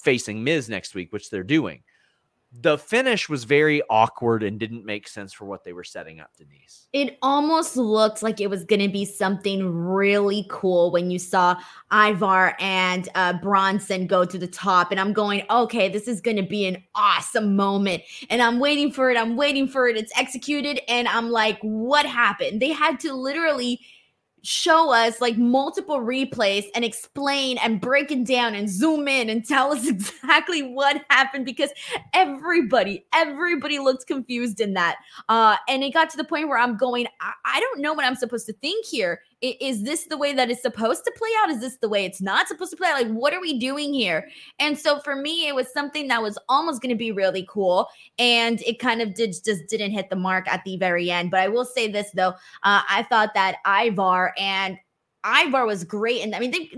[0.02, 1.84] facing Miz next week, which they're doing?
[2.62, 6.30] The finish was very awkward and didn't make sense for what they were setting up,
[6.38, 6.88] Denise.
[6.94, 11.58] It almost looked like it was going to be something really cool when you saw
[11.92, 14.92] Ivar and uh, Bronson go to the top.
[14.92, 18.04] And I'm going, okay, this is going to be an awesome moment.
[18.30, 19.18] And I'm waiting for it.
[19.18, 19.98] I'm waiting for it.
[19.98, 20.80] It's executed.
[20.88, 22.62] And I'm like, what happened?
[22.62, 23.82] They had to literally
[24.46, 29.46] show us like multiple replays and explain and break it down and zoom in and
[29.46, 31.72] tell us exactly what happened because
[32.14, 34.98] everybody everybody looked confused in that.
[35.30, 38.06] Uh and it got to the point where i'm going i, I don't know what
[38.06, 41.50] i'm supposed to think here is this the way that it's supposed to play out?
[41.50, 42.90] Is this the way it's not supposed to play?
[42.90, 44.28] Out like what are we doing here?
[44.60, 47.88] And so for me it was something that was almost going to be really cool
[48.20, 51.32] and it kind of did just didn't hit the mark at the very end.
[51.32, 52.34] But i will say this though
[52.64, 54.78] uh, I thought that Ivar and
[55.26, 56.70] Ivar was great, and I mean, they,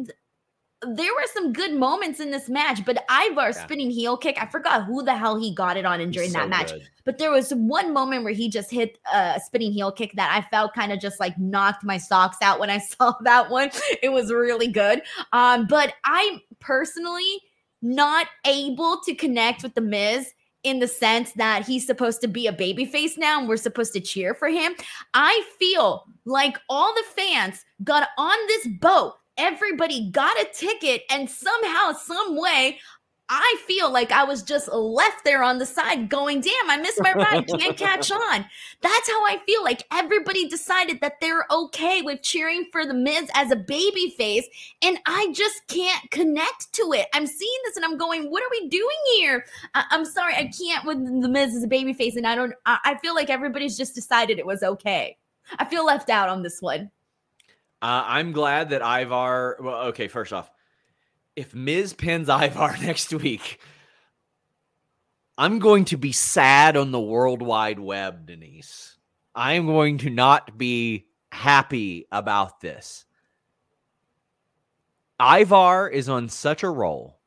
[0.83, 2.85] there were some good moments in this match.
[2.85, 3.51] But Ivar Yeah.
[3.51, 6.39] spinning heel kick, I forgot who the hell he got it on and during So
[6.39, 6.71] that match.
[6.71, 6.87] good.
[7.03, 10.47] But there was one moment where he just hit a spinning heel kick that I
[10.49, 13.71] felt kind of just like knocked my socks out when I saw that one.
[14.03, 15.01] It was really good.
[15.33, 17.39] Um, but I'm personally
[17.81, 22.45] not able to connect with the Miz in the sense that he's supposed to be
[22.47, 24.73] a babyface now and we're supposed to cheer for him.
[25.13, 29.13] I feel like all the fans got on this boat.
[29.37, 32.79] Everybody got a ticket, and somehow, some way,
[33.29, 37.01] I feel like I was just left there on the side going, damn, I missed
[37.01, 37.45] my ride.
[37.47, 38.45] Can't catch on.
[38.81, 43.29] That's how I feel like everybody decided that they're okay with cheering for the Miz
[43.33, 44.47] as a baby face.
[44.81, 47.07] And I just can't connect to it.
[47.13, 49.43] I'm seeing this and I'm going, what are we doing here?
[49.75, 52.15] I- I'm sorry, I can't with the Miz as a baby face.
[52.15, 55.17] And I don't, I-, I feel like everybody's just decided it was okay.
[55.59, 56.91] I feel left out on this one.
[57.81, 59.57] Uh, I'm glad that Ivar.
[59.59, 60.49] Well, okay, first off,
[61.35, 63.59] if Miz pins Ivar next week,
[65.37, 68.97] I'm going to be sad on the World Wide Web, Denise.
[69.35, 73.05] I am going to not be happy about this.
[75.19, 77.19] Ivar is on such a roll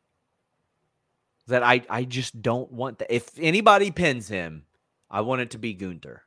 [1.46, 3.14] that I, I just don't want that.
[3.14, 4.64] If anybody pins him,
[5.09, 6.22] I want it to be Gunther.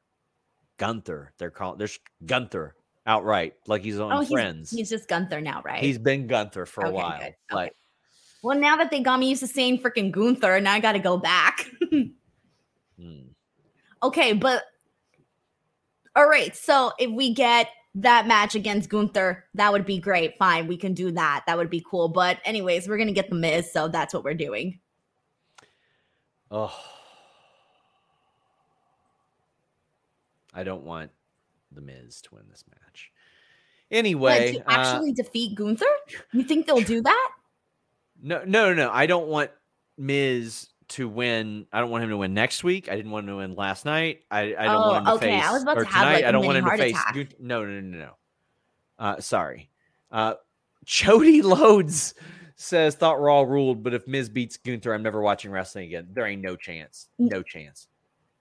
[0.78, 1.34] Gunther.
[1.38, 4.72] They're called there's Gunther outright, like he's on Oh, Friends.
[4.72, 5.84] he's just Gunther now, right?
[5.84, 7.16] He's been Gunther for a Okay, while.
[7.18, 7.36] Okay.
[7.52, 7.74] Like,
[8.44, 11.00] well, now that they got me used to saying freaking Gunther, now I got to
[11.00, 11.70] go back.
[12.98, 13.20] hmm.
[14.02, 14.64] okay, but
[16.16, 16.56] all right.
[16.56, 20.38] So if we get that match against Gunther, that would be great.
[20.38, 21.44] Fine, we can do that.
[21.48, 22.10] That would be cool.
[22.10, 24.80] But anyways, we're gonna get the Miz, so that's what we're doing.
[26.52, 26.74] oh,
[30.54, 31.10] I don't want
[31.76, 33.12] the Miz to win this match.
[33.92, 35.86] Anyway, to uh, actually defeat Gunther,
[36.32, 37.30] you think they'll do that?
[38.22, 38.92] no, no, no, no.
[38.92, 39.52] I don't want
[39.98, 41.66] Miz to win.
[41.72, 42.90] I don't want him to win next week.
[42.90, 44.22] I didn't want him to win last night.
[44.32, 45.26] I, I don't Oh, want him to okay.
[45.40, 45.44] face.
[45.46, 46.14] I was about to have, tonight.
[46.16, 46.92] like, I don't want him to face.
[46.92, 47.40] attack.
[47.40, 48.12] No, no, no, no, no.
[48.98, 49.70] Uh, sorry.
[50.12, 50.36] Uh,
[50.86, 52.14] Chody Loads
[52.56, 56.08] says thought Raw ruled, but if Miz beats Gunther, I'm never watching wrestling again.
[56.12, 57.10] There ain't no chance.
[57.20, 57.88] No chance.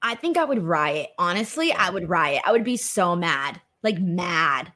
[0.02, 1.10] I think I would riot.
[1.18, 2.42] Honestly, I would riot.
[2.44, 3.60] I would be so mad.
[3.82, 4.72] Like mad.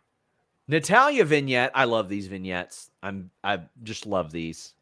[0.69, 1.73] Natalia vignette.
[1.75, 2.91] I love these vignettes.
[3.03, 4.75] I'm I just love these.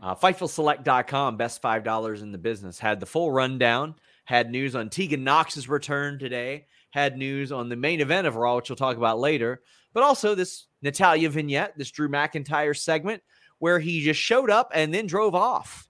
[0.00, 3.94] Uh, FightfulSelect.com, best five dollars in the business, had the full rundown.
[4.24, 6.66] Had news on Tegan Nox's return today.
[6.90, 9.62] Had news on the main event of Raw, which we'll talk about later.
[9.92, 13.22] But also this Natalia vignette, this Drew McIntyre segment,
[13.58, 15.88] where he just showed up and then drove off.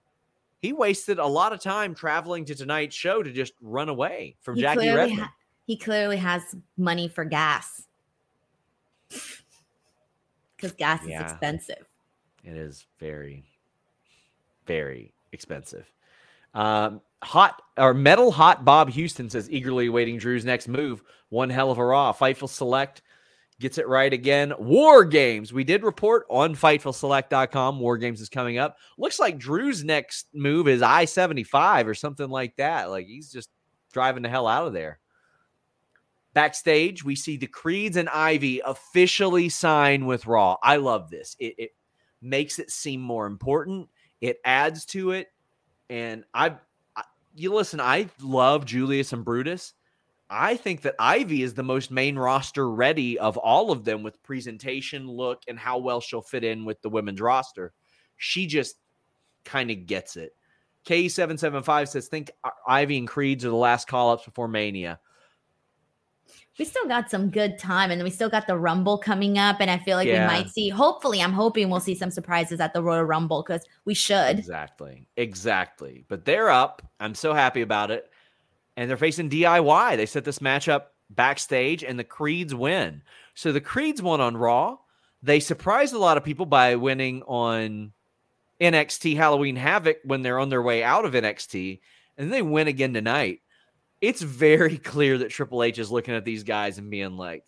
[0.63, 4.55] He wasted a lot of time traveling to tonight's show to just run away from
[4.55, 5.19] He Jackie Redmond.
[5.19, 5.33] ha-
[5.67, 7.83] he clearly has money for gas.
[10.55, 11.25] Because gas Yeah.
[11.25, 11.85] is expensive.
[12.45, 13.43] It is very,
[14.65, 15.85] very expensive.
[16.53, 21.03] Um, hot or metal hot Bob Houston says eagerly awaiting Drew's next move.
[21.27, 22.13] One hell of a raw.
[22.13, 23.01] Fightful Select
[23.63, 24.53] gets it right again.
[24.59, 25.53] War Games.
[25.53, 27.79] We did report on FightfulSelect.com.
[27.79, 28.77] War Games is coming up.
[28.97, 32.89] Looks like Drew's next move is I 75 or something like that.
[32.89, 33.49] Like he's just
[33.93, 34.99] driving the hell out of there.
[36.33, 40.57] Backstage, we see the Creeds and Ivy officially sign with Raw.
[40.61, 41.37] I love this.
[41.39, 41.69] It, it
[42.21, 43.87] makes it seem more important.
[44.19, 45.29] It adds to it.
[45.89, 46.57] And I,
[46.97, 47.03] I,
[47.33, 49.73] you listen, I love Julius and Brutus.
[50.33, 54.21] I think that Ivy is the most main roster ready of all of them with
[54.23, 57.71] presentation, look, and how well she'll fit in with the women's roster.
[58.17, 58.77] She just
[59.45, 60.35] kind of gets it.
[60.85, 62.31] K775 says, think
[62.67, 64.99] Ivy and Creeds are the last call ups before Mania.
[66.59, 69.57] We still got some good time, and we still got the Rumble coming up.
[69.59, 70.27] And I feel like Yeah.
[70.27, 73.65] we might see, hopefully, I'm hoping we'll see some surprises at the Royal Rumble because
[73.85, 74.37] we should.
[74.37, 75.07] Exactly.
[75.17, 76.05] Exactly.
[76.07, 76.81] But they're up.
[76.99, 78.11] I'm so happy about it.
[78.75, 79.97] And they're facing DIY.
[79.97, 83.01] They set this matchup backstage and the Creeds win.
[83.35, 84.77] So the Creeds won on Raw.
[85.21, 87.93] They surprised a lot of people by winning on
[88.59, 91.79] NXT Halloween Havoc when they're on their way out of NXT.
[92.17, 93.41] And they win again tonight.
[94.01, 97.45] It's very clear that Triple H is looking at these guys and being like,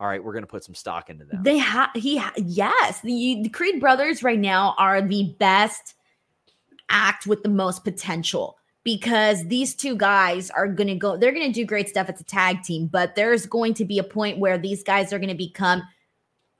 [0.00, 1.42] all right, we're going to put some stock into them.
[1.42, 5.94] They have, he, ha- yes, the, the Creed brothers right now are the best
[6.88, 8.57] act with the most potential
[8.88, 12.18] because these two guys are going to go, they're going to do great stuff as
[12.22, 15.28] a tag team, but there's going to be a point where these guys are going
[15.28, 15.82] to become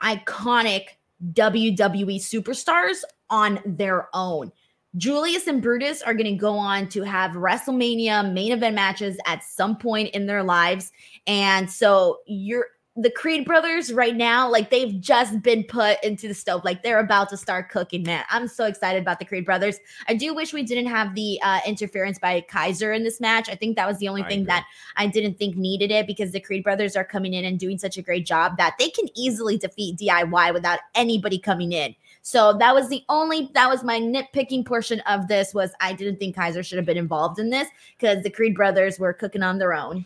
[0.03, 0.89] iconic
[1.33, 2.97] WWE superstars
[3.31, 4.51] on their own.
[4.95, 9.43] Julius and Brutus are going to go on to have WrestleMania main event matches at
[9.43, 10.91] some point in their lives.
[11.25, 12.67] And so you're
[13.01, 16.65] the Creed brothers right now, like they've just been put into the stove.
[16.65, 18.25] Like they're about to start cooking, man.
[18.29, 19.79] I'm so excited about the Creed brothers.
[20.07, 23.49] I do wish we didn't have the uh, interference by Kaiser in this match.
[23.49, 24.47] I think that was the only I thing agree.
[24.47, 24.65] that
[24.97, 27.97] I didn't think needed it because the Creed brothers are coming in and doing such
[27.97, 31.95] a great job that they can easily defeat DIY without anybody coming in.
[32.21, 36.17] So that was the only that was my nitpicking portion of this was I didn't
[36.17, 39.57] think Kaiser should have been involved in this because the Creed brothers were cooking on
[39.57, 40.05] their own.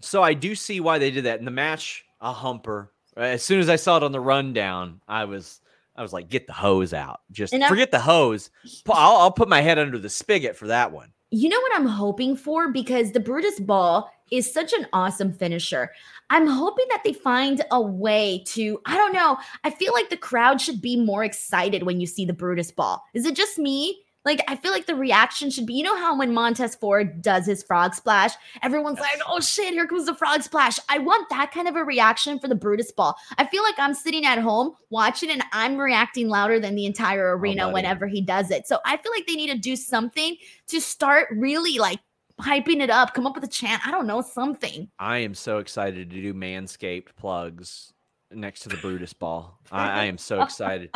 [0.00, 2.05] So I do see why they did that in the match.
[2.20, 2.92] A humper.
[3.16, 5.60] As soon as I saw it on the rundown, I was
[5.96, 7.20] I was like, get the hose out.
[7.30, 8.50] Just And I'm- forget the hose.
[8.88, 11.10] I'll, I'll put my head under the spigot for that one.
[11.30, 12.68] You know what I'm hoping for?
[12.70, 15.90] Because the Brutus Ball is such an awesome finisher.
[16.30, 19.38] I'm hoping that they find a way to, I don't know.
[19.64, 23.02] I feel like the crowd should be more excited when you see the Brutus Ball.
[23.14, 24.02] Is it just me?
[24.26, 27.46] Like, I feel like the reaction should be, you know, how when Montez Ford does
[27.46, 30.80] his frog splash, everyone's like, oh shit, here comes the frog splash.
[30.88, 33.16] I want that kind of a reaction for the Brutus Ball.
[33.38, 37.28] I feel like I'm sitting at home watching and I'm reacting louder than the entire
[37.28, 37.74] oh, arena buddy.
[37.74, 38.66] whenever he does it.
[38.66, 42.00] So I feel like they need to do something to start really like
[42.40, 43.86] hyping it up, come up with a chant.
[43.86, 44.88] I don't know, something.
[44.98, 47.92] I am so excited to do Manscaped plugs
[48.30, 49.58] next to the Brutus ball.
[49.70, 50.90] I, I am so excited.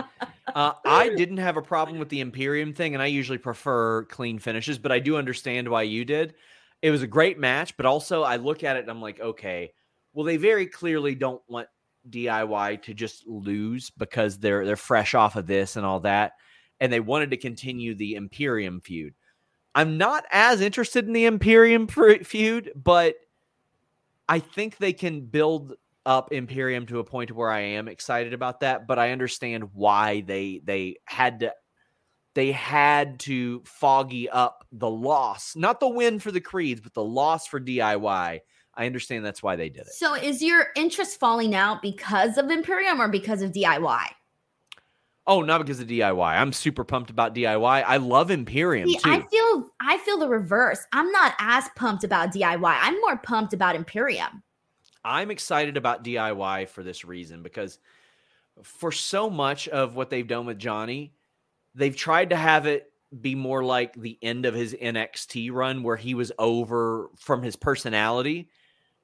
[0.54, 4.38] Uh, I didn't have a problem with the Imperium thing, and I usually prefer clean
[4.38, 6.34] finishes, but I do understand why you did.
[6.82, 9.72] It was a great match, but also I look at it and I'm like, okay,
[10.12, 11.68] well, they very clearly don't want
[12.08, 16.32] DIY to just lose because they're they're fresh off of this and all that,
[16.80, 19.14] and they wanted to continue the Imperium feud.
[19.74, 23.14] I'm not as interested in the Imperium feud, but
[24.28, 25.74] I think they can build
[26.06, 30.22] up Imperium to a point where I am excited about that, but I understand why
[30.22, 31.52] they they had to
[32.34, 37.04] they had to foggy up the loss, not the win for the Creeds, but the
[37.04, 38.40] loss for DIY.
[38.74, 39.92] I understand that's why they did it.
[39.92, 44.04] So is your interest falling out because of Imperium or because of DIY?
[45.26, 46.40] Oh, not because of DIY.
[46.40, 47.84] I'm super pumped about DIY.
[47.86, 49.10] I love Imperium See, too.
[49.10, 50.80] I feel I feel the reverse.
[50.92, 52.78] I'm not as pumped about DIY.
[52.80, 54.42] I'm more pumped about Imperium.
[55.04, 57.78] I'm excited about DIY for this reason because
[58.62, 61.14] for so much of what they've done with Johnny,
[61.74, 65.96] they've tried to have it be more like the end of his NXT run where
[65.96, 68.48] he was over from his personality,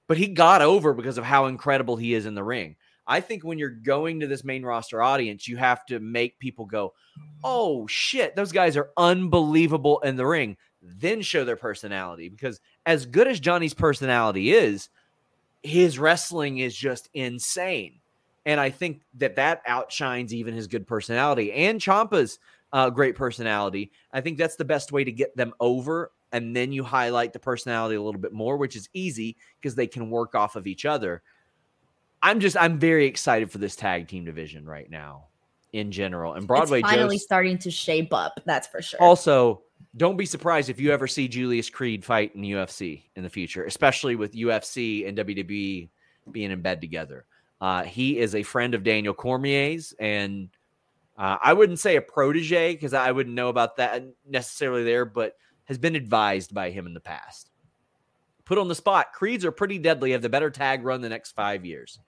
[0.07, 2.76] but he got over because of how incredible he is in the ring.
[3.09, 6.66] I think when you're going to this main roster audience, you have to make people
[6.66, 6.92] go,
[7.42, 13.07] "Oh shit, those guys are unbelievable in the ring." Then show their personality because as
[13.07, 14.88] good as Johnny's personality is,
[15.66, 18.00] his wrestling is just insane.
[18.44, 22.38] And I think that that outshines even his good personality and Ciampa's
[22.72, 23.90] uh, great personality.
[24.12, 26.12] I think that's the best way to get them over.
[26.32, 29.86] And then you highlight the personality a little bit more, which is easy because they
[29.86, 31.22] can work off of each other.
[32.22, 35.26] I'm just I'm very excited for this tag team division right now
[35.72, 36.34] in general.
[36.34, 38.40] And Broadway it's finally Joe's, starting to shape up.
[38.44, 39.00] That's for sure.
[39.02, 39.62] also
[39.97, 43.64] don't be surprised if you ever see Julius Creed fight in UFC in the future,
[43.64, 45.89] especially with UFC and WWE
[46.31, 47.24] being in bed together.
[47.61, 50.51] Uh, he is a friend of Daniel Cormier's, and
[51.16, 55.37] uh, I wouldn't say a protege because I wouldn't know about that necessarily there, but
[55.64, 57.51] has been advised by him in the past.
[58.45, 61.33] Put on the spot, Creeds are pretty deadly, have the better tag run the next
[61.33, 61.99] five years.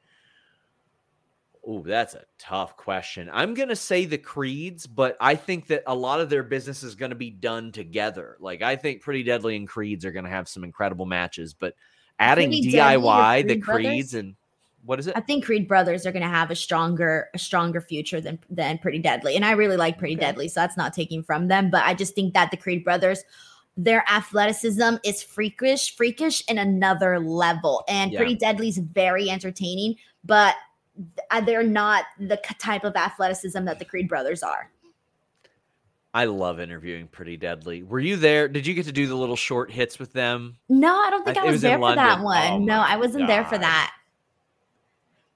[1.70, 3.28] Oh, that's a tough question.
[3.30, 6.82] I'm going to say the Creeds, but I think that a lot of their business
[6.82, 8.38] is going to be done together.
[8.40, 11.74] Like, I think Pretty Deadly and Creeds are going to have some incredible matches, but
[12.18, 13.86] adding Pretty DIY, the Creed Brothers?
[13.86, 14.34] Creeds, and
[14.82, 15.16] what is it?
[15.16, 18.78] I think Creed brothers are going to have a stronger a stronger future than than
[18.78, 20.24] Pretty Deadly, and I really like Pretty Okay.
[20.24, 21.68] Deadly, so that's not taking from them.
[21.68, 23.22] But I just think that the Creed brothers,
[23.76, 28.20] their athleticism is freakish, freakish in another level, and Yeah.
[28.20, 30.54] Pretty Deadly's very entertaining, but
[31.44, 34.70] they're not the type of athleticism that the Creed brothers are.
[36.14, 37.82] I love interviewing Pretty Deadly.
[37.82, 38.48] Were you there?
[38.48, 40.56] Did you get to do the little short hits with them?
[40.68, 42.52] No, I don't think I- I, was, was there for that one.
[42.52, 43.94] Oh no, I wasn't there for that.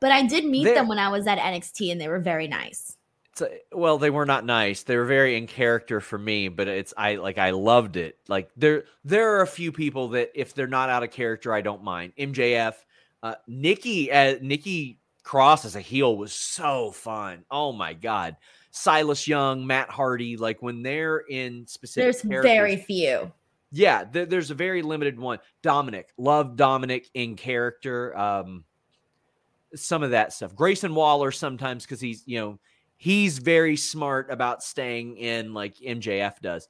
[0.00, 2.48] But I did meet There- them when I was at NXT, and they were very
[2.48, 2.96] nice.
[3.32, 4.82] It's a, well, they were not nice.
[4.82, 8.18] They were very in character for me, but it's I like I loved it.
[8.28, 11.62] Like there there are a few people that if they're not out of character, I
[11.62, 12.12] don't mind.
[12.18, 12.74] MJF,
[13.22, 17.44] uh, Nikki, uh, Nikki Cross as a heel was so fun.
[17.50, 18.36] Oh my god,
[18.70, 22.22] Silas Young, Matt Hardy, like when they're in specific.
[22.22, 23.32] There's very few.
[23.70, 25.38] yeah, there, there's a very limited one.
[25.62, 28.16] Dominic, love Dominic in character.
[28.16, 28.64] Um,
[29.74, 30.54] some of that stuff.
[30.54, 32.58] Grayson Waller sometimes because he's you know
[32.96, 36.68] he's very smart about staying in like MJF does.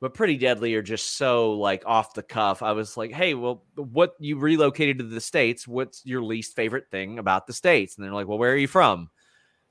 [0.00, 2.62] But Pretty Deadly are just so like off the cuff.
[2.62, 5.68] I was like, hey, well, what you relocated to the states?
[5.68, 7.96] What's your least favorite thing about the states?
[7.96, 9.10] And they're like, well, where are you from?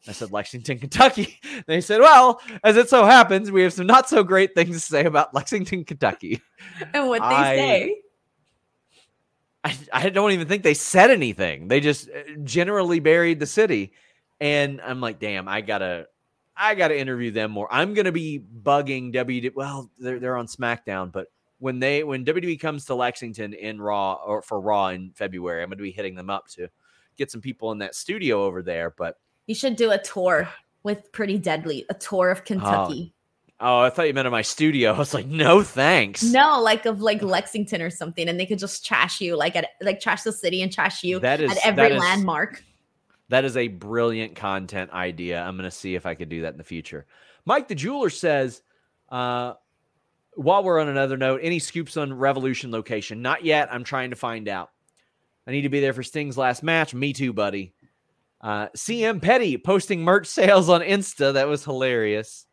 [0.07, 1.39] I said Lexington, Kentucky.
[1.67, 4.79] They said, well, as it so happens, we have some not so great things to
[4.79, 6.41] say about Lexington, Kentucky.
[6.93, 7.95] And what they I- say.
[9.63, 11.67] I, I don't even think they said anything.
[11.67, 13.91] They just uh, generally buried the city.
[14.39, 16.07] And I'm like, damn, I gotta
[16.61, 17.67] I gotta interview them more.
[17.71, 19.55] I'm gonna be bugging WWE.
[19.55, 21.27] Well, they're they're on SmackDown, but
[21.59, 25.69] when they when WWE comes to Lexington in Raw or for Raw in February, I'm
[25.69, 26.67] gonna be hitting them up to
[27.17, 28.89] get some people in that studio over there.
[28.91, 30.49] But You should do a tour
[30.83, 32.41] with Pretty Deadly, a tour of oh.
[32.45, 33.13] Kentucky.
[33.61, 34.93] oh, I thought you meant in my studio.
[34.93, 36.23] I was like, no thanks.
[36.23, 39.67] No, like of like Lexington or something, and they could just trash you, like at
[39.81, 42.63] like trash the city and trash you That is at every that is- landmark.
[43.29, 45.41] That is a brilliant content idea.
[45.41, 47.05] I'm going to see if I could do that in the future.
[47.45, 48.61] Mike the jeweler says,
[49.09, 49.53] uh,
[50.35, 53.21] while we're on another note, any scoops on Revolution location?
[53.21, 53.71] Not yet.
[53.71, 54.71] I'm trying to find out.
[55.45, 56.93] I need to be there for Sting's last match.
[56.93, 57.73] Me too, buddy.
[58.41, 61.33] Uh, CM Petty posting merch sales on Insta.
[61.33, 62.45] That was hilarious.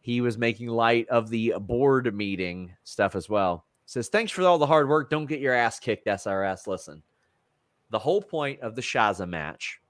[0.00, 3.66] He was making light of the board meeting stuff as well.
[3.86, 5.10] Says, thanks for all the hard work.
[5.10, 6.66] Don't get your ass kicked, SRS.
[6.66, 7.02] Listen,
[7.90, 9.80] the whole point of the Shazza match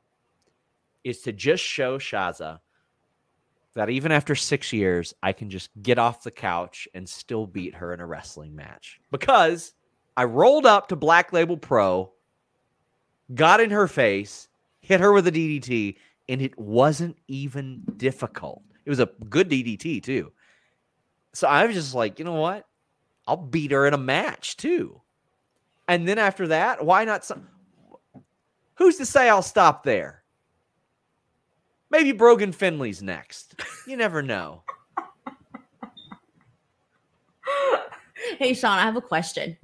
[1.04, 2.60] is to just show Shazza
[3.74, 7.74] that even after six years, I can just get off the couch and still beat
[7.74, 9.00] her in a wrestling match.
[9.10, 9.74] Because
[10.16, 12.12] I rolled up to Black Label Pro,
[13.34, 14.48] got in her face,
[14.80, 15.96] hit her with a DDT,
[16.28, 18.62] and it wasn't even difficult.
[18.84, 20.32] It was a good DDT, too.
[21.32, 22.66] So I was just like, you know what?
[23.26, 25.00] I'll beat her in a match, too.
[25.88, 27.48] And then after that, why not some?
[28.76, 30.23] Who's to say I'll stop there?
[31.94, 33.54] Maybe Brogan Finlay's next.
[33.86, 34.62] You never know.
[38.38, 39.56] Hey Sean, I have a question.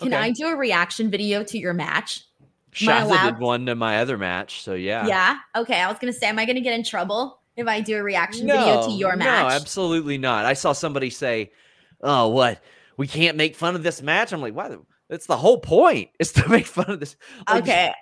[0.00, 0.16] Can Okay.
[0.22, 2.24] I do a reaction video to your match?
[2.72, 5.06] I Shazza did one to my other match, so yeah.
[5.06, 5.38] Yeah.
[5.54, 5.80] Okay.
[5.80, 8.48] I was gonna say, am I gonna get in trouble if I do a reaction
[8.48, 9.48] video to your match?
[9.48, 10.44] No, absolutely not.
[10.44, 11.52] I saw somebody say,
[12.00, 12.60] "Oh, what?
[12.96, 14.76] We can't make fun of this match." I'm like, "Why?
[15.08, 17.14] That's the whole point is to make fun of this."
[17.48, 17.92] Like, okay.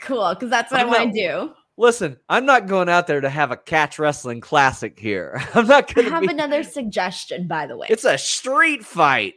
[0.00, 0.30] Cool.
[0.30, 1.52] Because that's what I I'm want to do.
[1.80, 5.42] Listen, I'm not going out there to have a catch wrestling classic here.
[5.54, 6.28] I'm not I going to have be.
[6.28, 7.86] another suggestion, by the way.
[7.88, 9.36] It's a street fight.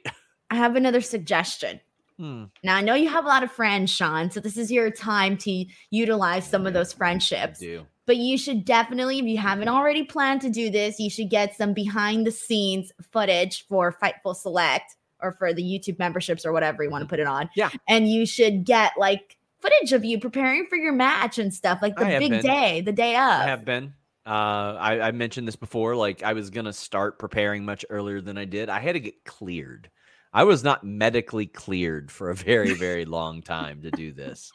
[0.52, 1.80] I have another suggestion.
[2.20, 2.44] Hmm.
[2.62, 5.38] Now I know you have a lot of friends, Sean, so this is your time
[5.38, 7.60] to utilize some of those friendships.
[7.60, 11.30] Do But you should definitely, if you haven't already planned to do this, you should
[11.30, 16.52] get some behind the scenes footage for Fightful Select or for the YouTube memberships or
[16.52, 17.50] whatever you want to put it on.
[17.56, 17.70] Yeah.
[17.88, 21.96] And you should get like footage of you preparing for your match and stuff, like
[21.96, 22.42] the big been.
[22.42, 23.22] day, the day of.
[23.22, 23.94] I have been.
[24.26, 25.96] Uh, I, I mentioned this before.
[25.96, 28.70] Like I was gonna start preparing much earlier than I did.
[28.70, 29.90] I had to get cleared.
[30.34, 34.52] I was not medically cleared for a very, very long time to do this.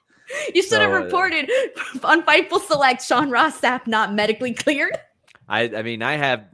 [0.54, 1.50] You should have So, uh, reported
[2.04, 4.98] on Fightful Select Sean Ross Sapp not medically cleared.
[5.48, 6.44] I, I mean, I have,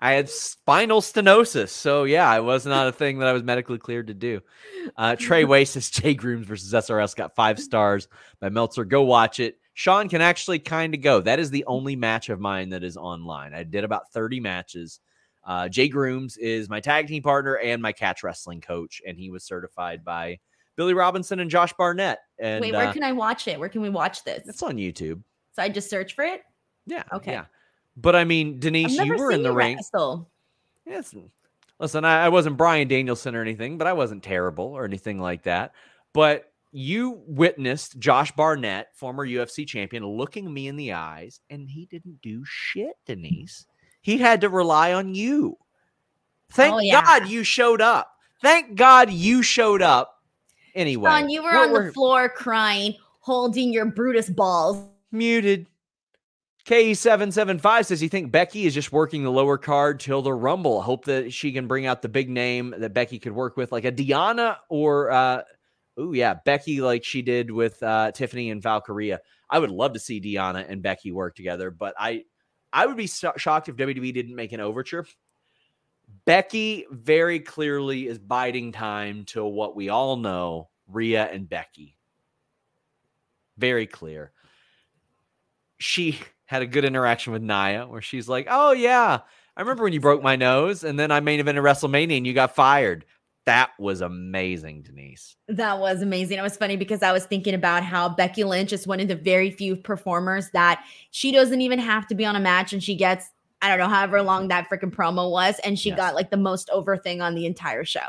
[0.00, 3.78] I had spinal stenosis, so yeah, it was not a thing that I was medically
[3.78, 4.40] cleared to do.
[4.96, 8.06] Uh, Trey Waste says Jay Grooms versus SRS got five stars
[8.40, 8.84] by Meltzer.
[8.84, 9.58] Go watch it.
[9.74, 11.20] Sean can actually kind of go.
[11.20, 13.54] That is the only match of mine that is online.
[13.54, 15.00] I did about 30 matches.
[15.44, 19.30] Uh, Jay Grooms is my tag team partner and my catch wrestling coach, and he
[19.30, 20.38] was certified by
[20.76, 22.20] Billy Robinson and Josh Barnett.
[22.38, 23.58] And Wait, where uh, can I watch it?
[23.58, 24.46] Where can we watch this?
[24.46, 25.22] it's on YouTube.
[25.52, 26.42] So I just search for it.
[26.86, 27.02] Yeah.
[27.12, 27.32] Okay.
[27.32, 27.46] Yeah.
[28.00, 29.76] But I mean, Denise, you were in the ring.
[29.76, 30.28] wrestle.
[30.86, 31.14] Yes.
[31.80, 35.42] Listen, I, I wasn't Bryan Danielson or anything, but I wasn't terrible or anything like
[35.44, 35.72] that.
[36.12, 41.86] But you witnessed Josh Barnett, former UFC champion, looking me in the eyes, and he
[41.86, 43.66] didn't do shit, Denise.
[44.00, 45.56] He had to rely on you.
[46.50, 47.02] Thank Oh, yeah.
[47.02, 48.12] God you showed up.
[48.42, 50.22] Thank God you showed up.
[50.74, 54.84] Anyway, Sean, you were we're- on we're the floor crying, holding your Brutus balls.
[55.10, 55.66] muted.
[56.68, 60.82] KE775 says you think Becky is just working the lower card till the Rumble.
[60.82, 63.86] Hope that she can bring out the big name that Becky could work with, like
[63.86, 65.42] a Diana or, uh,
[65.96, 69.20] oh, yeah, Becky, like she did with uh, Tiffany and Valkyria.
[69.48, 72.24] I would love to see Diana and Becky work together, but I,
[72.70, 75.06] I would be so- shocked if WWE didn't make an overture.
[76.26, 81.96] Becky very clearly is biding time to what we all know Rhea and Becky.
[83.56, 84.32] Very clear.
[85.78, 86.18] She
[86.48, 89.20] had a good interaction with Nia where she's like, Oh, yeah,
[89.56, 92.32] I remember when you broke my nose and then I main evented WrestleMania and you
[92.32, 93.04] got fired.
[93.44, 95.36] That was amazing, Denise.
[95.48, 96.38] That was amazing.
[96.38, 99.14] It was funny because I was thinking about how Becky Lynch is one of the
[99.16, 102.94] very few performers that she doesn't even have to be on a match and she
[102.94, 103.26] gets,
[103.60, 105.58] I don't know, however long that freaking promo was.
[105.64, 105.98] And she Yes.
[105.98, 108.08] got like the most over thing on the entire show.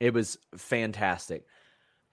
[0.00, 1.44] It was fantastic.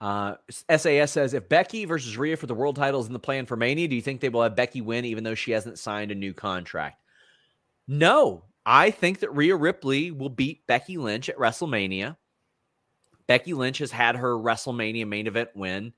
[0.00, 3.44] Uh, SAS says if Becky versus Rhea for the world title is in the plan
[3.44, 6.10] for Mania, do you think they will have Becky win even though she hasn't signed
[6.10, 7.02] a new contract?
[7.86, 12.16] No, I think that Rhea Ripley will beat Becky Lynch at WrestleMania.
[13.26, 15.92] Becky Lynch has had her WrestleMania main event win.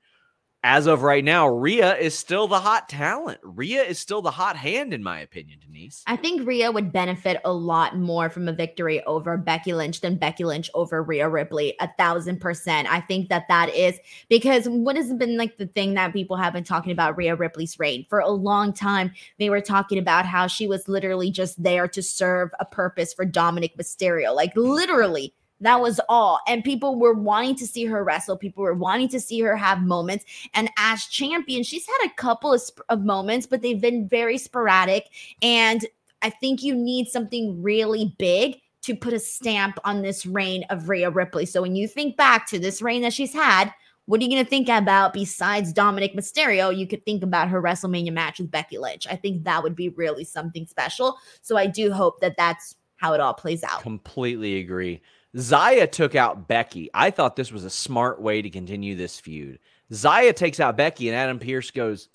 [0.65, 3.41] As of right now, Rhea is still the hot talent.
[3.43, 6.01] Rhea is still the hot hand, in my opinion, Denise.
[6.07, 10.15] I think Rhea would benefit a lot more from a victory over Becky Lynch than
[10.15, 11.75] Becky Lynch over Rhea Ripley.
[11.81, 12.89] A thousand percent.
[12.89, 13.99] I think that that is
[14.29, 17.77] because what has been like the thing that people have been talking about Rhea Ripley's
[17.77, 19.11] reign for a long time.
[19.39, 23.25] They were talking about how she was literally just there to serve a purpose for
[23.25, 24.33] Dominic Mysterio.
[24.33, 25.33] Like literally.
[25.59, 26.39] That was all.
[26.47, 28.37] And people were wanting to see her wrestle.
[28.37, 30.25] People were wanting to see her have moments.
[30.53, 34.37] And as champion, she's had a couple of, sp- of moments, but they've been very
[34.37, 35.09] sporadic.
[35.41, 35.85] And
[36.21, 40.89] I think you need something really big to put a stamp on this reign of
[40.89, 41.45] Rhea Ripley.
[41.45, 43.73] So when you think back to this reign that she's had,
[44.05, 46.75] what are you going to think about besides Dominic Mysterio?
[46.75, 49.07] You could think about her WrestleMania match with Becky Lynch.
[49.09, 51.17] I think that would be really something special.
[51.41, 53.81] So I do hope that that's how it all plays out.
[53.81, 55.01] Completely agree.
[55.35, 56.89] Xia took out Becky.
[56.93, 59.59] I thought this was a smart way to continue this feud.
[59.91, 62.09] Xia takes out Becky, and Adam Pearce goes,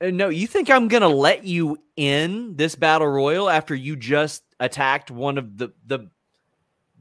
[0.00, 3.96] "Uh, No, you think I'm going to let you in this battle royal after you
[3.96, 6.08] just attacked one of the, the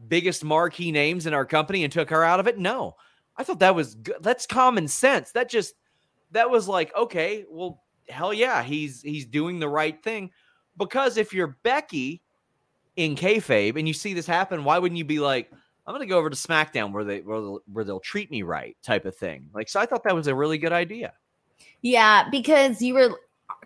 [0.07, 2.57] biggest marquee names in our company and took her out of it?
[2.57, 2.95] No.
[3.37, 4.17] I thought that was good.
[4.21, 5.31] That's common sense.
[5.31, 5.75] That just,
[6.31, 10.31] that was like, okay, well, hell yeah, he's he's doing the right thing.
[10.77, 12.21] Because if you're Becky,
[12.99, 15.49] in kayfabe and you see this happen, why wouldn't you be like,
[15.87, 18.75] I'm gonna go over to SmackDown where they where they'll, where they'll treat me right,
[18.83, 19.49] type of thing.
[19.53, 21.13] Like, so I thought that was a really good idea.
[21.81, 23.19] Yeah, because you were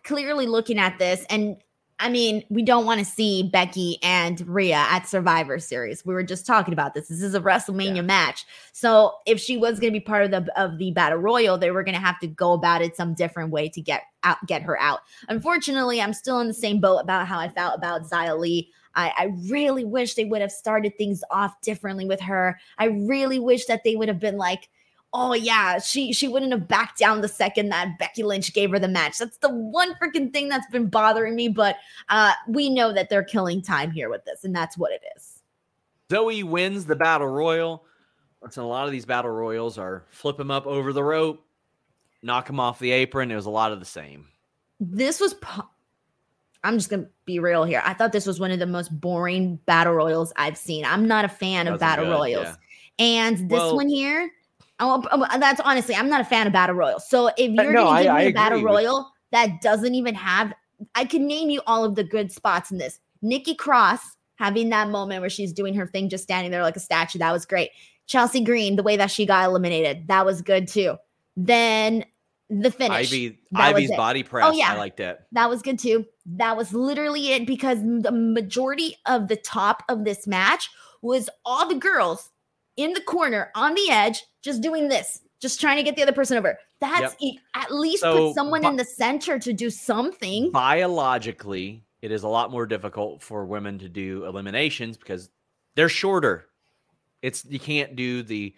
[0.03, 1.57] clearly looking at this, and
[1.99, 6.05] I mean, we don't want to see Becky and Rhea at Survivor Series.
[6.05, 7.07] We were just talking about this.
[7.07, 8.01] This is a WrestleMania Yeah.
[8.01, 8.45] match.
[8.73, 11.71] So if she was going to be part of the of the Battle Royal, they
[11.71, 14.63] were going to have to go about it some different way to get out, get
[14.63, 15.01] her out.
[15.29, 18.71] Unfortunately, I'm still in the same boat about how I felt about Xia Li.
[18.95, 22.59] I, I really wish they would have started things off differently with her.
[22.77, 24.69] I really wish that they would have been like,
[25.13, 28.79] oh yeah, she she wouldn't have backed down the second that Becky Lynch gave her
[28.79, 29.17] the match.
[29.17, 31.47] That's the one freaking thing that's been bothering me.
[31.49, 31.77] But
[32.09, 35.41] uh, we know that they're killing time here with this, and that's what it is.
[36.09, 37.85] Zoey wins the battle royal.
[38.41, 41.45] Listen, a lot of these battle royals are flip him up over the rope,
[42.21, 43.31] knock him off the apron.
[43.31, 44.27] It was a lot of the same.
[44.79, 45.33] This was.
[45.35, 45.69] Po-
[46.63, 47.81] I'm just gonna be real here.
[47.85, 50.85] I thought this was one of the most boring battle royals I've seen.
[50.85, 52.55] I'm not a fan of battle good, royals, yeah.
[53.05, 54.31] and this Well- one here.
[54.79, 57.07] Oh, oh, that's honestly, I'm not a fan of battle royals.
[57.07, 59.11] So if Uh, you're no, gonna I- give I me a battle agree with- royal
[59.31, 60.53] that doesn't even have,
[60.95, 62.99] I can name you all of the good spots in this.
[63.21, 64.01] Nikki Cross
[64.35, 67.19] having that moment where she's doing her thing, just standing there like a statue.
[67.19, 67.69] That was great.
[68.07, 70.97] Chelsea Green, the way that she got eliminated, that was good too.
[71.37, 72.03] Then
[72.49, 73.11] the finish.
[73.13, 74.45] Ivy, Ivy's body press.
[74.47, 74.73] Oh, yeah.
[74.73, 75.19] I liked it.
[75.31, 76.05] That was good too.
[76.25, 80.69] That was literally it because the majority of the top of this match
[81.01, 82.29] was all the girls
[82.77, 86.13] in the corner on the edge just doing this, just trying to get the other
[86.13, 86.57] person over.
[86.79, 87.33] That's Yep.
[87.55, 90.51] at least So, put someone but- in the center to do something.
[90.51, 95.29] Biologically, it is a lot more difficult for women to do eliminations because
[95.75, 96.47] they're shorter.
[97.21, 98.53] It's you can't do the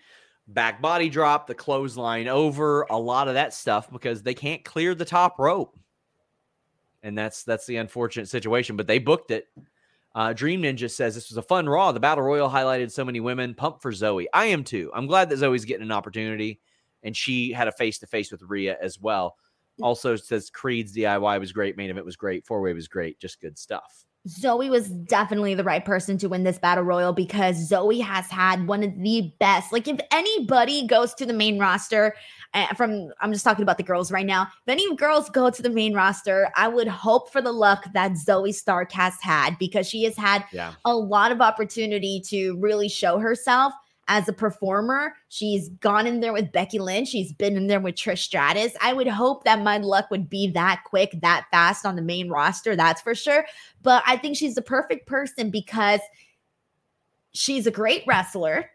[0.48, 4.94] back body drop, the clothesline over, a lot of that stuff because they can't clear
[4.96, 5.78] the top rope.
[7.06, 8.76] And that's that's the unfortunate situation.
[8.76, 9.46] But they booked it.
[10.16, 11.92] Uh, Dream Ninja says this was a fun Raw.
[11.92, 13.54] The Battle Royal highlighted so many women.
[13.54, 14.26] Pump for Zoey.
[14.34, 14.92] I am too.
[14.94, 16.62] I'm glad that Zoey's getting an opportunity,
[17.04, 19.36] and she had a face to face with Rhea as well.
[19.82, 21.78] Also says Creed's DIY was great.
[21.78, 22.46] Main event was great.
[22.46, 23.20] Four way was great.
[23.20, 24.06] Just good stuff.
[24.28, 28.68] Zoey was definitely the right person to win this battle royal because Zoey has had
[28.68, 29.72] one of the best.
[29.72, 32.16] Like, if anybody goes to the main roster,
[32.76, 34.44] from I'm just talking about the girls right now.
[34.44, 38.12] If any girls go to the main roster, I would hope for the luck that
[38.14, 40.74] Zoey Stark has had because she has had Yeah.
[40.86, 43.74] a lot of opportunity to really show herself
[44.08, 45.16] as a performer.
[45.30, 47.10] She's gone in there with Becky Lynch.
[47.10, 48.74] She's been in there with Trish Stratus.
[48.80, 52.30] I would hope that my luck would be that quick, that fast on the main
[52.30, 52.76] roster.
[52.76, 53.46] That's for sure.
[53.82, 56.02] But I think she's the perfect person because
[57.34, 58.70] she's a great wrestler.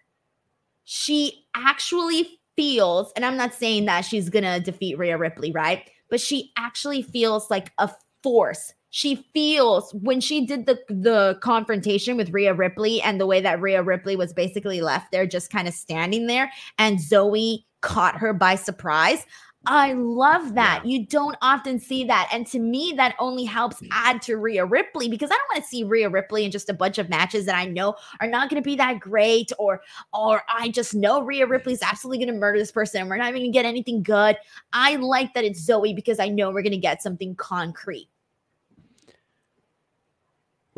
[0.84, 5.88] She actually feels, and I'm not saying that she's going to defeat Rhea Ripley, right?
[6.08, 7.90] But she actually feels like a
[8.22, 8.72] force.
[8.90, 13.60] She feels when she did the the confrontation with Rhea Ripley and the way that
[13.60, 18.32] Rhea Ripley was basically left there just kind of standing there and Zoey caught her
[18.32, 19.24] by surprise.
[19.66, 20.86] I love that.
[20.86, 22.30] You don't often see that.
[22.32, 23.88] And to me, that only helps mm.
[23.90, 26.74] add to Rhea Ripley because I don't want to see Rhea Ripley in just a
[26.74, 29.82] bunch of matches that I know are not going to be that great or
[30.14, 31.50] or I just know Rhea mm.
[31.50, 34.02] Ripley's absolutely going to murder this person and we're not even going to get anything
[34.02, 34.38] good.
[34.72, 38.08] I like that it's Zoey because I know we're going to get something concrete.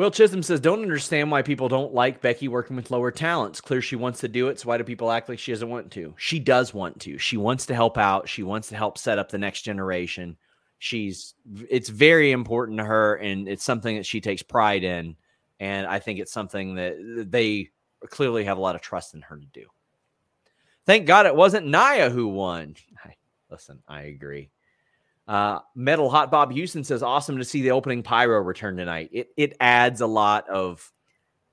[0.03, 3.61] Will Chisholm says, "Don't understand why people don't like Becky working with lower talents.
[3.61, 5.93] Clear she wants to do it, so why do people act like she doesn't want
[5.93, 6.13] to?
[6.19, 7.19] She does want to.
[7.19, 8.29] She wants to help out.
[8.29, 10.37] She wants to help set up the next generation.
[10.81, 11.35] She's
[11.71, 15.15] it's very important to her, and it's something that she takes pride in.
[15.61, 17.71] And I think it's something that they
[18.09, 19.67] clearly have a lot of trust in her to do.
[20.85, 22.75] Thank God it wasn't Nia who won.
[23.53, 24.51] Listen, I agree.
[25.29, 29.11] Uh, Metal Hot Bob Houston says, "Awesome to see the opening pyro return tonight.
[29.13, 30.93] It it adds a lot of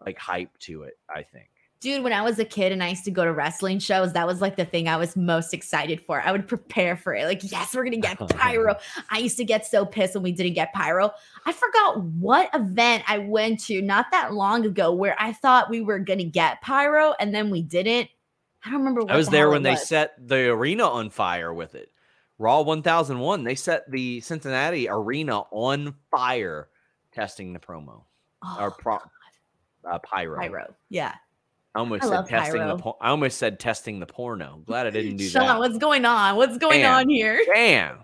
[0.03, 0.97] like hype to it.
[1.07, 1.49] I think.
[1.81, 4.27] Dude, when I was a kid and I used to go to wrestling shows, that
[4.27, 6.21] was like the thing I was most excited for.
[6.21, 7.23] I would prepare for it.
[7.23, 8.75] Like, yes, we're going to get pyro.
[9.09, 11.11] I used to get so pissed when we didn't get pyro.
[11.45, 15.79] I forgot what event I went to not that long ago where I thought we
[15.79, 18.09] were going to get pyro and then we didn't.
[18.65, 21.09] I don't remember what I was the there when it they set the arena on
[21.09, 21.93] fire with it.
[22.39, 23.43] Raw 1001.
[23.43, 26.69] They set the Cincinnati arena on fire,
[27.13, 28.03] testing the promo
[28.57, 28.97] or Oh, pro,
[29.89, 30.39] uh, pyro.
[30.39, 30.75] pyro.
[30.89, 31.13] Yeah.
[31.75, 32.77] I almost I said testing pyro.
[32.77, 32.89] the.
[33.01, 34.63] I almost said testing the porno.
[34.65, 35.59] Glad I didn't do Sean, that.
[35.59, 36.35] what's going on?
[36.37, 36.95] What's going Damn.
[36.95, 37.39] on here?
[37.53, 37.99] Damn.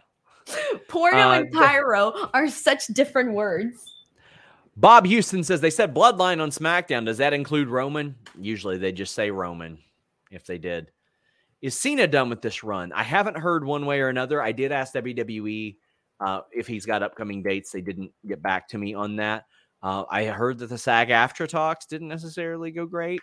[0.88, 3.92] Porno Uh, and the- pyro are such different words.
[4.78, 7.06] Bob Houston says they said Bloodline on SmackDown.
[7.06, 8.16] Does that include Roman?
[8.38, 9.78] Usually they just say Roman
[10.32, 10.92] if they did.
[11.66, 12.94] Is Cena done with this run?
[12.94, 14.40] I haven't heard one way or another.
[14.40, 15.76] I did ask WWE
[16.20, 17.72] uh, if he's got upcoming dates.
[17.72, 19.46] They didn't get back to me on that.
[19.82, 23.20] Uh, I heard that the SAG-AFTRA talks didn't necessarily go great.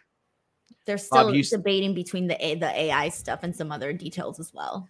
[0.87, 4.53] They're still Houston- debating between the A- the AI stuff and some other details as
[4.53, 4.89] well.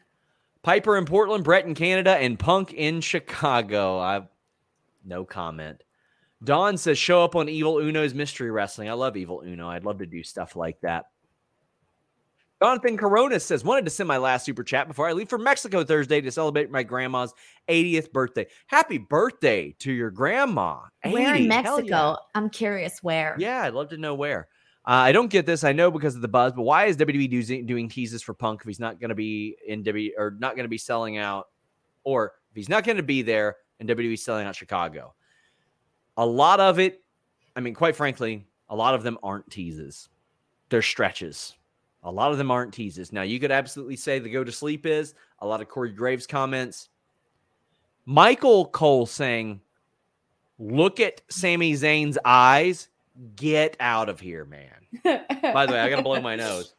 [0.62, 3.98] Piper in Portland, Brett in Canada, and Punk in Chicago.
[3.98, 4.26] I
[5.04, 5.82] no comment.
[6.42, 8.88] Dawn says show up on Evil Uno's Mystery Wrestling.
[8.88, 9.68] I love Evil Uno.
[9.68, 11.11] I'd love to do stuff like that.
[12.62, 15.82] Jonathan Corona says wanted to send my last super chat before I leave for Mexico
[15.82, 17.34] Thursday to celebrate my grandma's
[17.68, 18.46] 80th birthday.
[18.68, 20.82] Happy birthday to your grandma.
[21.04, 21.82] Where in Mexico?
[21.82, 22.14] yeah.
[22.36, 23.34] I'm curious where.
[23.36, 24.46] Yeah, I'd love to know where.
[24.86, 25.64] Uh, I don't get this.
[25.64, 28.60] I know because of the buzz, but why is WWE doing, doing teases for Punk
[28.60, 31.48] if he's not going to be in WWE or not going to be selling out,
[32.04, 35.14] or if he's not going to be there and WWE selling out Chicago?
[36.16, 37.02] A lot of it,
[37.56, 40.08] I mean, quite frankly, a lot of them aren't teases.
[40.68, 41.56] They're stretches.
[42.04, 43.12] A lot of them aren't teases.
[43.12, 46.26] Now, you could absolutely say the go to sleep is a lot of Corey Graves
[46.26, 46.88] comments.
[48.06, 49.60] Michael Cole saying,
[50.58, 52.88] look at Sami Zayn's eyes.
[53.36, 54.70] Get out of here, man.
[55.42, 56.74] By the way, I got to blow my nose.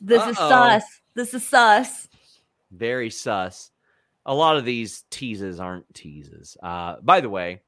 [0.00, 0.48] This is Uh-oh.
[0.48, 0.84] sus.
[1.14, 2.08] This is sus.
[2.70, 3.70] Very sus.
[4.26, 6.56] A lot of these teases aren't teases.
[6.62, 7.62] Uh, by the way,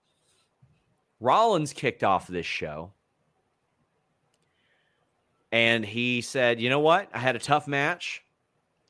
[1.21, 2.93] Rollins kicked off this show
[5.55, 7.09] and he said, You know what?
[7.15, 8.25] I had a tough match.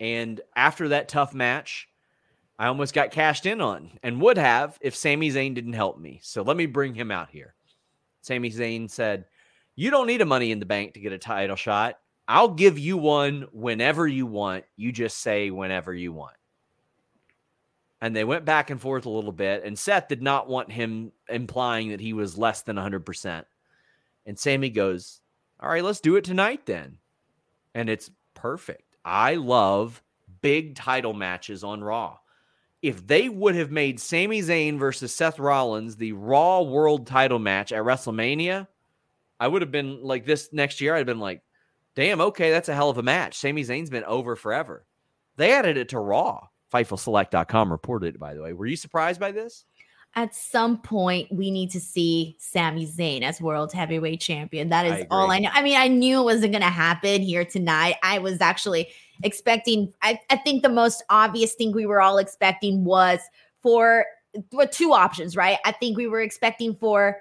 [0.00, 1.88] And after that tough match,
[2.58, 6.20] I almost got cashed in on and would have if Sami Zayn didn't help me.
[6.22, 7.54] So let me bring him out here.
[8.22, 9.26] Sami Zayn said,
[9.76, 11.98] You don't need a money in the bank to get a title shot.
[12.26, 14.64] I'll give you one whenever you want.
[14.74, 16.36] You just say whenever you want.
[18.00, 19.64] And they went back and forth a little bit.
[19.64, 23.44] And Seth did not want him implying that he was less than 100%.
[24.24, 25.20] And Sami goes,
[25.64, 26.98] All right, let's do it tonight then.
[27.74, 28.96] And it's perfect.
[29.02, 30.02] I love
[30.42, 32.18] big title matches on Raw.
[32.82, 37.72] If they would have made Sami Zayn versus Seth Rollins the Raw World title match
[37.72, 38.68] at WrestleMania,
[39.40, 40.94] I would have been like this next year.
[40.94, 41.40] I'd have been like,
[41.94, 43.38] damn, okay, that's a hell of a match.
[43.38, 44.84] Sami Zayn's been over forever.
[45.36, 46.46] They added it to Raw.
[46.74, 48.52] FightfulSelect.com reported it, by the way.
[48.52, 49.64] Were you surprised by this?
[50.16, 54.68] At some point, we need to see Sami Zayn as world heavyweight champion.
[54.68, 55.50] That is I all I know.
[55.52, 57.96] I mean, I knew it wasn't going to happen here tonight.
[58.02, 58.88] I was actually
[59.24, 63.20] expecting, I, I think the most obvious thing we were all expecting was
[63.60, 64.06] for
[64.52, 65.58] well, two options, right?
[65.64, 67.18] I think we were expecting for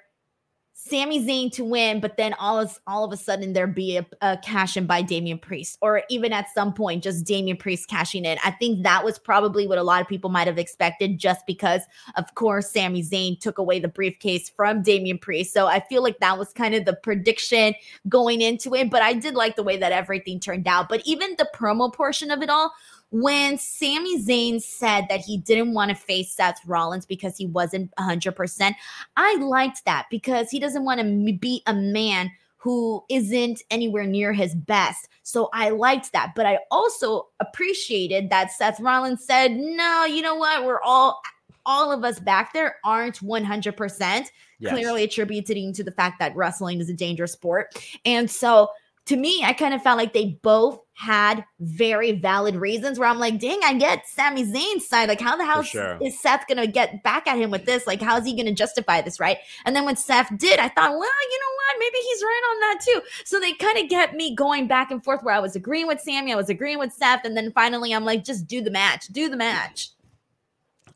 [0.76, 4.05] Sami Zayn to win, but then all of all of a sudden there be a,
[4.21, 8.26] a cash in by Damian Priest, or even at some point just Damian Priest cashing
[8.26, 8.39] in.
[8.43, 11.84] I think that was probably what a lot of people might have expected, just because
[12.17, 15.53] of course Sami Zayn took away the briefcase from Damian Priest.
[15.53, 17.76] So I feel like that was kind of the prediction
[18.09, 18.89] going into it.
[18.89, 20.89] But I did like the way that everything turned out.
[20.89, 22.74] But even the promo portion of it all,
[23.14, 27.93] when Sami Zayn said that he didn't want to face Seth Rollins because he wasn't
[27.99, 28.74] 100%,
[29.16, 34.34] I liked that because he doesn't want to be a man who isn't anywhere near
[34.34, 35.09] his best.
[35.22, 36.32] So I liked that.
[36.36, 40.66] But I also appreciated that Seth Rollins said, no, you know what?
[40.66, 41.22] We're all,
[41.68, 44.26] all of us back there aren't 100%,
[44.59, 44.72] Yes.
[44.72, 47.76] clearly attributing to the fact that wrestling is a dangerous sport.
[48.05, 48.70] And so
[49.05, 53.19] to me, I kind of felt like they both had very valid reasons where I'm
[53.19, 55.09] like, dang, I get Sami Zayn's side.
[55.09, 55.97] Like, how the hell sure.
[56.01, 57.85] is Seth going to get back at him with this?
[57.85, 59.39] Like, how's he going to justify this, right?
[59.65, 61.79] And then when Seth did, I thought, well, you know what?
[61.79, 63.01] Maybe he's right on that too.
[63.25, 65.99] So they kind of get me going back and forth where I was agreeing with
[65.99, 67.25] Sami, I was agreeing with Seth.
[67.25, 69.89] And then finally, I'm like, just do the match, do the match.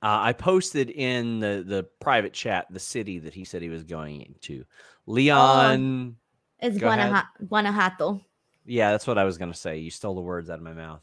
[0.04, 3.84] Uh, I posted in the the private chat the city that he said he was
[3.84, 4.64] going into.
[5.08, 6.18] Leon.
[6.60, 7.00] It's Go ahead.
[7.00, 7.46] Guanajuato.
[7.48, 8.22] Guanajuato.
[8.66, 9.78] Yeah, that's what I was going to say.
[9.78, 11.02] You stole the words out of my mouth.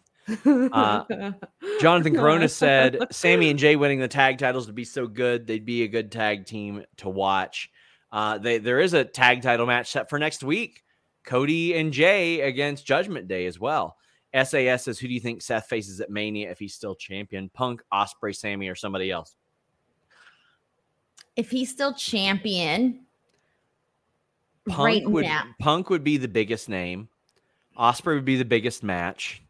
[0.72, 1.32] Uh,
[1.80, 5.46] Jonathan Corona said Sami and Jey winning the tag titles would be so good.
[5.46, 7.70] They'd be a good tag team to watch.
[8.12, 10.82] Uh, they, there is a tag title match set for next week.
[11.24, 13.96] Cody and Jey against Judgment Day as well.
[14.34, 17.48] SAS says, Who do you think Seth faces at Mania if he's still champion?
[17.48, 19.36] Punk, Ospreay, Sami, or somebody else?
[21.36, 23.03] if he's still champion
[24.68, 27.08] Punk right would now, Punk would be the biggest name.
[27.78, 29.42] Ospreay would be the biggest match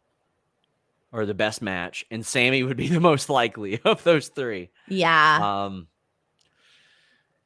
[1.13, 4.71] or the best match, and Sami would be the most likely of those three.
[4.89, 5.65] yeah.
[5.67, 5.87] Um,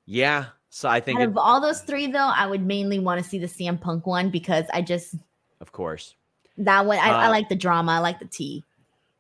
[0.07, 0.47] yeah.
[0.71, 3.29] So I think, Out it- of all those three, though, I would mainly want to
[3.29, 5.15] see the CM Punk one because I just
[5.61, 6.15] of course.
[6.59, 8.65] that one I, I Uh, like the drama, I like the tea.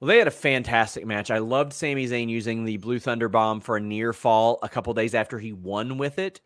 [0.01, 1.31] Well, they had a fantastic match.
[1.31, 4.95] I loved Sami Zayn using the Blue Thunder Bomb for a near fall a couple
[4.95, 6.41] days after he won with it,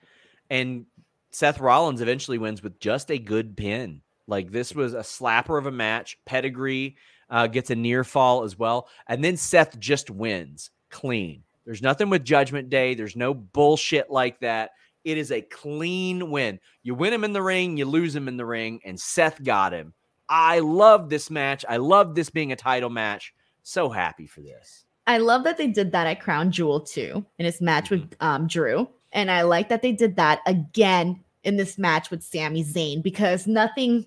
[0.48, 0.86] and
[1.32, 4.02] Seth Rollins eventually wins with just a good pin.
[4.26, 6.18] Like this was a slapper of a match.
[6.26, 6.96] Pedigree
[7.30, 11.42] uh, gets a near fall as well, and then Seth just wins clean.
[11.64, 12.94] There's nothing with Judgment Day.
[12.94, 14.70] There's no bullshit like that.
[15.04, 16.60] It is a clean win.
[16.82, 19.72] You win him in the ring, you lose him in the ring, and Seth got
[19.72, 19.94] him.
[20.28, 21.64] I love this match.
[21.68, 23.34] I love this being a title match.
[23.62, 24.84] So happy for this.
[25.06, 28.24] I love that they did that at Crown Jewel too in his match with Mm-hmm.
[28.24, 32.64] um, Drew, and I like that they did that again in this match with Sami
[32.64, 34.06] Zayn because nothing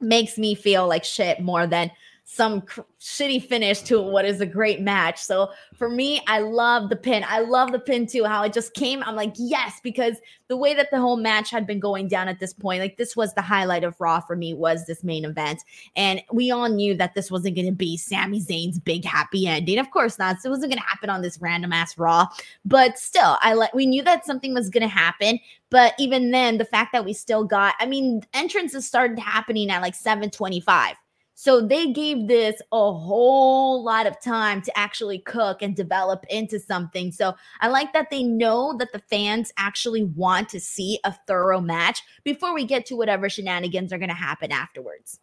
[0.00, 1.90] makes me feel like shit more than
[2.24, 5.22] some cr- shitty finish to what is a great match.
[5.22, 7.22] So for me, I love the pin.
[7.28, 8.24] I love the pin too.
[8.24, 9.02] How it just came.
[9.02, 10.16] I'm like, yes, because
[10.48, 13.14] the way that the whole match had been going down at this point, like this
[13.14, 15.62] was the highlight of Raw for me was this main event,
[15.96, 19.78] and we all knew that this wasn't going to be Sami Zayn's big happy ending.
[19.78, 20.40] Of course not.
[20.40, 22.26] So it wasn't going to happen on this random ass Raw,
[22.64, 25.38] but still, I like we knew that something was going to happen.
[25.70, 29.82] But even then, the fact that we still got, I mean, entrances started happening at
[29.82, 30.96] like 725
[31.44, 36.58] so they gave this a whole lot of time to actually cook and develop into
[36.58, 37.12] something.
[37.12, 41.60] So I like that they know that the fans actually want to see a thorough
[41.60, 45.20] match before we get to whatever shenanigans are going to happen afterwards.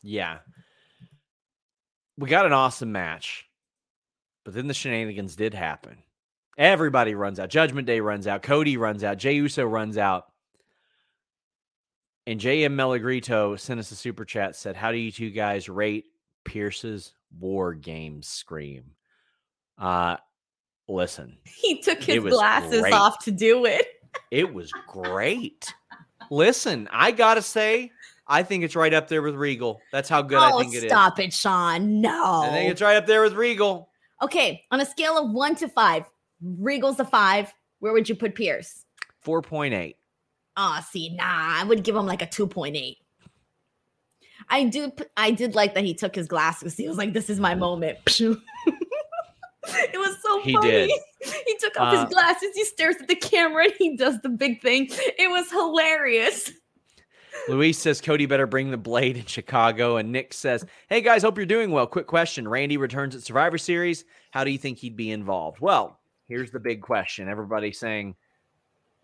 [0.00, 0.38] Yeah.
[2.18, 3.44] We got an awesome match,
[4.44, 6.04] but then the shenanigans did happen.
[6.56, 7.48] Everybody runs out.
[7.48, 8.44] Judgment Day runs out.
[8.44, 9.18] Cody runs out.
[9.18, 10.26] Jey Uso runs out.
[12.26, 16.06] And JM Melagrito sent us a super chat said, How do you two guys rate
[16.44, 18.92] Pearce's war games scream?
[19.78, 20.16] Uh
[20.88, 21.38] listen.
[21.44, 22.92] He took his glasses great.
[22.92, 23.86] off to do it.
[24.30, 25.72] it was great.
[26.30, 27.90] Listen, I gotta say,
[28.26, 29.80] I think it's right up there with Regal.
[29.92, 30.90] That's how good oh, I think it is.
[30.90, 32.00] Stop it, Sean.
[32.00, 32.42] No.
[32.42, 33.90] I think it's right up there with Regal.
[34.22, 36.04] Okay, on a scale of one to five,
[36.42, 37.52] Regal's a five.
[37.80, 38.84] Where would you put Pierce?
[39.26, 39.96] 4.8.
[40.56, 42.96] Oh, see, nah, I would give him like a 2.8.
[44.48, 46.76] I do I did like that he took his glasses.
[46.76, 47.98] He was like, This is my moment.
[48.06, 48.38] it
[49.66, 50.70] was so he funny.
[50.70, 50.90] Did.
[51.46, 54.28] He took off uh, his glasses, he stares at the camera, and he does the
[54.28, 54.88] big thing.
[54.90, 56.52] It was hilarious.
[57.48, 59.96] Luis says Cody better bring the blade in Chicago.
[59.96, 61.86] And Nick says, Hey guys, hope you're doing well.
[61.86, 62.46] Quick question.
[62.46, 64.04] Randy returns at Survivor Series.
[64.32, 65.60] How do you think he'd be involved?
[65.60, 65.98] Well,
[66.28, 67.28] here's the big question.
[67.28, 68.16] Everybody saying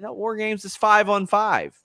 [0.01, 1.77] that War Games is five on five.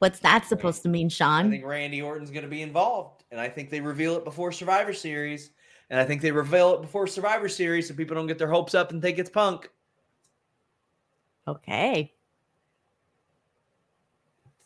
[0.00, 1.46] What's that supposed to mean, Sean?
[1.46, 4.50] I think Randy Orton's going to be involved, and I think they reveal it before
[4.50, 5.50] Survivor Series,
[5.90, 8.74] and I think they reveal it before Survivor Series so people don't get their hopes
[8.74, 9.68] up and think it's Punk.
[11.46, 12.14] Okay.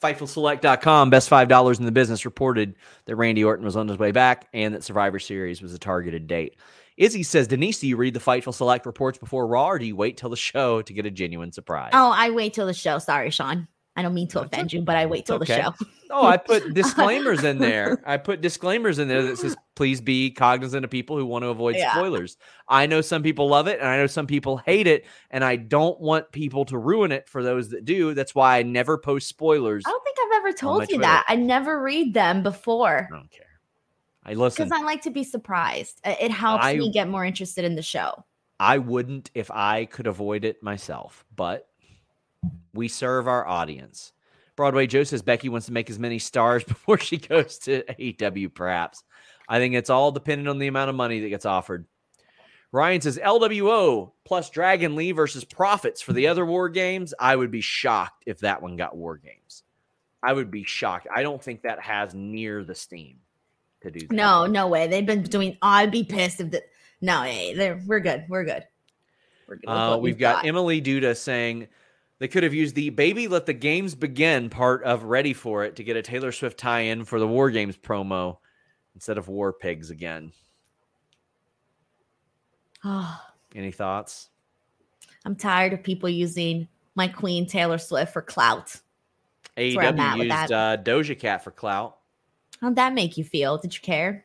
[0.00, 2.76] FightfulSelect.com, best $5 in the business, reported
[3.06, 6.28] that Randy Orton was on his way back and that Survivor Series was a targeted
[6.28, 6.56] date.
[6.96, 9.96] Izzy says, Denise, do you read the Fightful Select reports before Raw or do you
[9.96, 11.90] wait till the show to get a genuine surprise?
[11.92, 12.98] Oh, I wait till the show.
[12.98, 13.66] Sorry, Sean.
[13.96, 14.78] I don't mean to That's offend okay.
[14.78, 15.56] you, but I wait till okay.
[15.56, 15.86] the show.
[16.10, 18.02] oh, I put disclaimers in there.
[18.06, 21.48] I put disclaimers in there that says, please be cognizant of people who want to
[21.48, 21.92] avoid yeah.
[21.92, 22.36] spoilers.
[22.68, 25.04] I know some people love it and I know some people hate it.
[25.30, 28.14] And I don't want people to ruin it for those that do.
[28.14, 29.84] That's why I never post spoilers.
[29.86, 31.24] I don't think I've ever told you that.
[31.28, 33.08] I never read them before.
[33.30, 33.43] Care.
[34.26, 36.01] I listen because I like to be surprised.
[36.05, 38.24] It helps I, me get more interested in the show.
[38.59, 41.68] I wouldn't if I could avoid it myself, but
[42.72, 44.12] we serve our audience.
[44.56, 48.55] Broadway Joe says Becky wants to make as many stars before she goes to AEW,
[48.55, 49.02] perhaps.
[49.48, 51.86] I think it's all dependent on the amount of money that gets offered.
[52.72, 57.14] Ryan says LWO plus Dragon Lee versus Profits for the other War Games.
[57.20, 59.62] I would be shocked if that one got War Games.
[60.22, 61.06] I would be shocked.
[61.14, 63.18] I don't think that has near the steam
[63.85, 64.12] to do that.
[64.12, 64.86] No, no way.
[64.86, 65.56] They've been doing.
[65.62, 66.65] I'd be pissed if that.
[67.01, 68.24] No, hey, we're good.
[68.28, 68.65] We're good.
[69.47, 69.69] We're good.
[69.69, 71.69] Uh, we've, we've got, got Emily Duda saying
[72.19, 75.77] they could have used the "Baby Let the Games Begin" part of "Ready for It"
[75.77, 78.39] to get a Taylor Swift tie-in for the War Games promo
[78.94, 80.32] instead of War Pigs again.
[83.55, 84.31] Any thoughts?
[85.24, 88.81] I'm tired of people using my queen Taylor Swift for clout.
[89.56, 91.98] AEW used uh, Doja Cat for clout.
[92.64, 93.58] How'd that make you feel?
[93.58, 94.24] Did you care?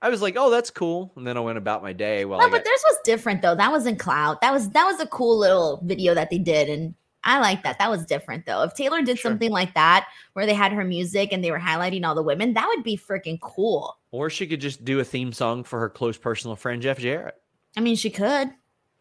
[0.00, 1.12] I was like, oh, that's cool.
[1.16, 2.24] And then I went about my day.
[2.24, 3.54] Well, no, but theirs was different though.
[3.54, 4.38] That was in cloud.
[4.40, 7.78] That was that was a cool little video that they did, and I like that.
[7.78, 8.62] That was different though.
[8.62, 9.30] If Taylor did sure.
[9.30, 12.54] something like that, where they had her music and they were highlighting all the women,
[12.54, 13.98] that would be freaking cool.
[14.12, 17.34] Or she could just do a theme song for her close personal friend Jeff Jarrett.
[17.76, 18.48] I mean, she could.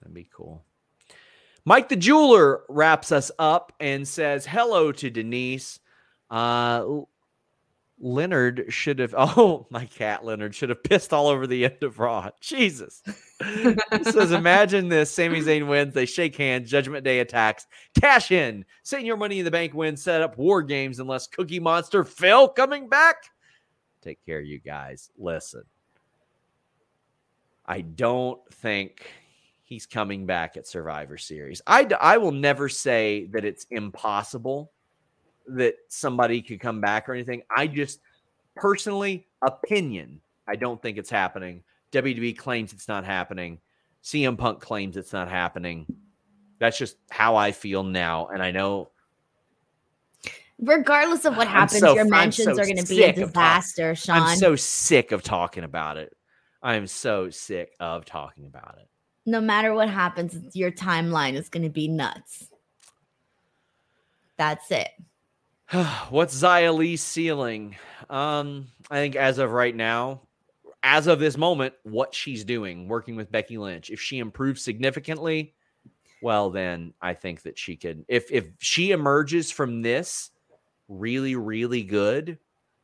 [0.01, 0.65] That'd be cool.
[1.63, 5.79] Mike the jeweler wraps us up and says hello to Denise.
[6.29, 7.03] Uh,
[8.01, 9.13] Leonard should have.
[9.17, 12.29] Oh, my cat Leonard should have pissed all over the end of Raw.
[12.41, 13.01] Jesus.
[14.03, 15.93] says, imagine this: Sami Zayn wins.
[15.93, 16.69] They shake hands.
[16.69, 17.67] Judgment Day attacks.
[17.99, 18.65] Cash in.
[18.83, 19.73] Send your money in the bank.
[19.73, 19.95] Win.
[19.95, 20.99] Set up War Games.
[20.99, 23.17] Unless Cookie Monster Phil coming back.
[24.01, 25.11] Take care, you guys.
[25.17, 25.63] Listen,
[27.65, 29.05] I don't think
[29.63, 31.61] he's coming back at Survivor Series.
[31.67, 34.71] I I will never say that it's impossible
[35.47, 37.41] that somebody could come back or anything.
[37.55, 37.99] I just
[38.55, 41.63] personally, opinion, I don't think it's happening.
[41.91, 43.59] WWE claims it's not happening.
[44.03, 45.85] CM Punk claims it's not happening.
[46.59, 48.27] That's just how I feel now.
[48.27, 48.91] And I know
[50.59, 54.22] Regardless of what happens, so- your mentions so are going to be a disaster, Sean.
[54.22, 56.15] I'm so sick of talking about it.
[56.61, 58.88] I am so sick of talking about it.
[59.26, 62.47] no matter what happens, your timeline is going to be nuts.
[64.38, 64.89] That's it.
[66.10, 67.77] What's Xia Li's ceiling?
[68.10, 70.22] Um, I think as of right now,
[70.84, 73.89] as of this moment, what she's doing, working with Becky Lynch.
[73.89, 75.53] If she improves significantly,
[76.22, 78.03] well, then I think that she could.
[78.10, 80.31] If if she emerges from this
[80.89, 82.38] really, really good,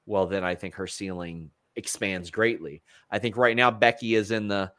[0.05, 2.83] well, then I think her ceiling expands greatly.
[3.11, 4.71] I think right now Becky is in the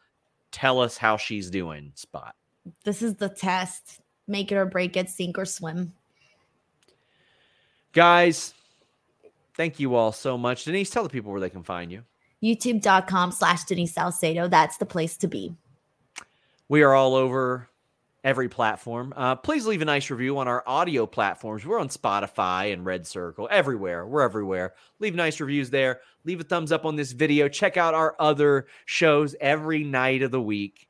[0.51, 2.35] tell us how she's doing spot.
[2.85, 4.01] This is the test.
[4.27, 5.93] Make it or break it, sink or swim.
[7.93, 8.55] Guys,
[9.55, 10.65] thank you all so much.
[10.65, 12.05] Denise, tell the people where they can find you.
[12.43, 14.48] YouTube.com slash Denise Salcedo.
[14.48, 15.55] That's the place to be.
[16.69, 17.69] We are all over
[18.24, 19.15] every platform.
[19.16, 21.65] Uh, please leave a nice review on our audio platforms.
[21.65, 24.06] We're on Spotify and Red Circle, everywhere.
[24.06, 24.74] We're everywhere.
[24.98, 26.01] Leave nice reviews there.
[26.24, 27.48] Leave a thumbs up on this video.
[27.48, 30.89] Check out our other shows every night of the week.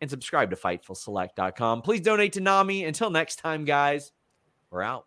[0.00, 1.82] And subscribe to FightfulSelect.com.
[1.82, 2.84] Please donate to NAMI.
[2.84, 4.12] Until next time, guys,
[4.70, 5.06] we're out.